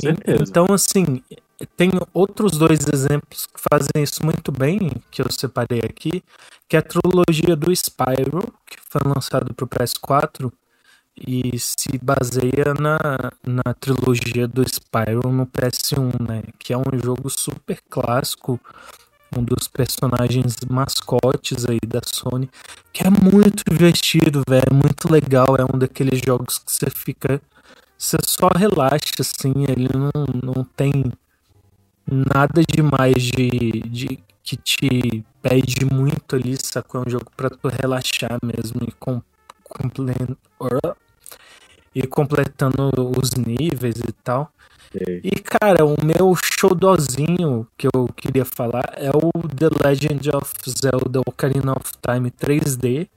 [0.00, 0.44] Certeza.
[0.48, 1.22] Então, assim,
[1.76, 6.22] tem outros dois exemplos que fazem isso muito bem, que eu separei aqui,
[6.68, 10.50] que é a trilogia do Spyro, que foi lançado para o PS4
[11.26, 12.98] e se baseia na,
[13.44, 16.42] na trilogia do Spyro no PS1, né?
[16.58, 18.60] Que é um jogo super clássico,
[19.36, 22.50] um dos personagens mascotes aí da Sony,
[22.92, 27.40] que é muito divertido, velho, é muito legal, é um daqueles jogos que você fica
[28.00, 31.12] você só relaxa, assim, ele não, não tem
[32.10, 37.02] nada demais de, de que te pede muito ali, sacou?
[37.02, 39.20] É um jogo pra tu relaxar mesmo e, com,
[39.62, 40.14] comple,
[41.94, 44.52] e completando os níveis e tal.
[44.92, 45.20] Sei.
[45.22, 51.20] E cara, o meu showdozinho que eu queria falar é o The Legend of Zelda
[51.20, 53.08] Ocarina of Time 3D,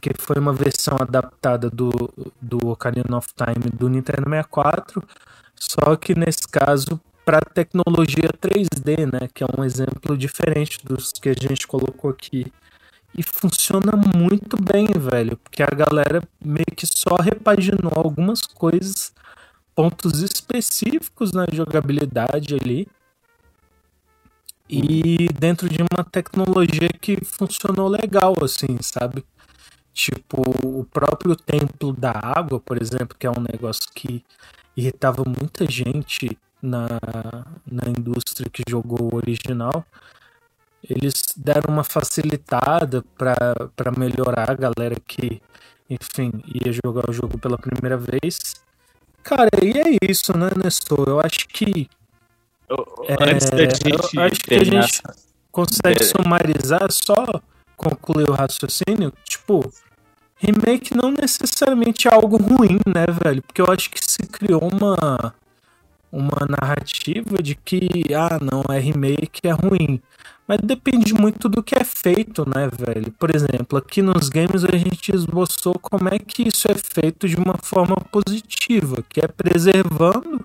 [0.00, 1.90] que foi uma versão adaptada do,
[2.40, 5.02] do Ocarina of Time do Nintendo 64,
[5.54, 11.28] só que nesse caso para tecnologia 3D, né, que é um exemplo diferente dos que
[11.28, 12.50] a gente colocou aqui.
[13.16, 19.12] E funciona muito bem, velho, porque a galera meio que só repaginou algumas coisas,
[19.74, 22.86] pontos específicos na jogabilidade ali.
[24.68, 29.24] E dentro de uma tecnologia que funcionou legal, assim, sabe?
[29.94, 34.22] Tipo, o próprio templo da água, por exemplo, que é um negócio que
[34.76, 36.86] irritava muita gente na,
[37.66, 39.84] na indústria que jogou o original.
[40.82, 45.40] Eles deram uma facilitada para melhorar a galera que,
[45.88, 48.38] enfim, ia jogar o jogo pela primeira vez.
[49.22, 51.08] Cara, e é isso, né, Nestor?
[51.08, 51.88] Eu acho que.
[53.06, 55.02] É, Antes da gente eu acho que a gente
[55.50, 56.06] consegue É.
[56.06, 57.24] sumarizar, só
[57.76, 59.12] concluir o raciocínio.
[59.24, 59.72] Tipo,
[60.36, 63.42] remake não necessariamente é algo ruim, né, velho?
[63.42, 65.34] Porque eu acho que se criou uma
[66.10, 70.00] uma narrativa de que, ah, não, é remake, é ruim.
[70.46, 73.12] Mas depende muito do que é feito, né, velho?
[73.12, 77.36] Por exemplo, aqui nos games a gente esboçou como é que isso é feito de
[77.36, 80.44] uma forma positiva, que é preservando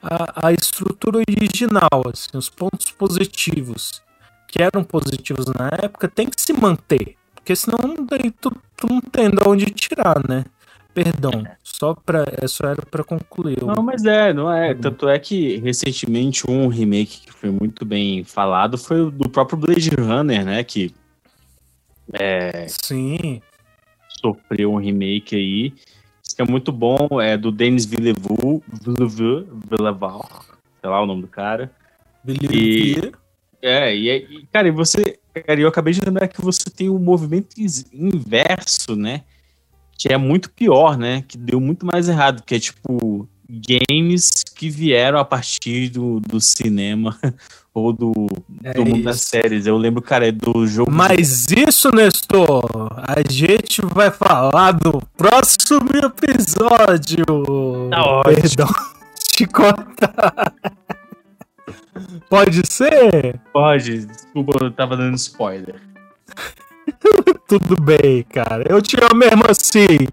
[0.00, 4.00] a, a estrutura original, assim, os pontos positivos
[4.46, 9.00] que eram positivos na época tem que se manter, porque senão daí tu, tu não
[9.00, 10.44] tem de onde tirar, né?
[10.92, 13.62] Perdão, só para só era para concluir.
[13.62, 14.74] Não, mas é, não é.
[14.74, 19.56] Tanto é que recentemente um remake que foi muito bem falado foi o do próprio
[19.56, 20.64] Blade Runner, né?
[20.64, 20.92] Que
[22.12, 23.40] é, Sim,
[24.20, 25.72] sofreu um remake aí.
[26.24, 30.28] Isso que é muito bom, é do Denis Villeneuve, Villeneuve, Villeneuve,
[30.80, 31.70] sei lá o nome do cara.
[32.22, 33.12] Believe
[33.62, 36.90] É, e, aí, e, cara, e você, cara, eu acabei de lembrar que você tem
[36.90, 37.54] um movimento
[37.92, 39.22] inverso, né?
[40.00, 41.22] Que é muito pior, né?
[41.28, 43.28] Que deu muito mais errado, que é tipo
[43.68, 47.18] games que vieram a partir do, do cinema
[47.74, 48.12] ou do,
[48.64, 49.66] É do mundo das séries.
[49.66, 50.90] Eu lembro, cara, é do jogo.
[50.90, 52.64] Mas isso, Nestor,
[52.96, 57.90] a gente vai falar do próximo episódio.
[57.90, 58.40] Tá ótimo.
[58.40, 58.68] Perdão,
[59.36, 60.54] te cortar.
[62.30, 63.38] Pode ser?
[63.52, 65.76] Pode, desculpa, eu tava dando spoiler.
[67.48, 68.64] Tudo bem, cara.
[68.68, 70.06] Eu te amo mesmo assim.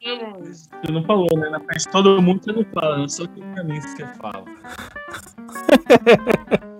[0.00, 1.50] Você não falou, né?
[1.50, 3.08] Na frente de todo mundo você não fala, né?
[3.08, 4.44] Só que pra mim você fala.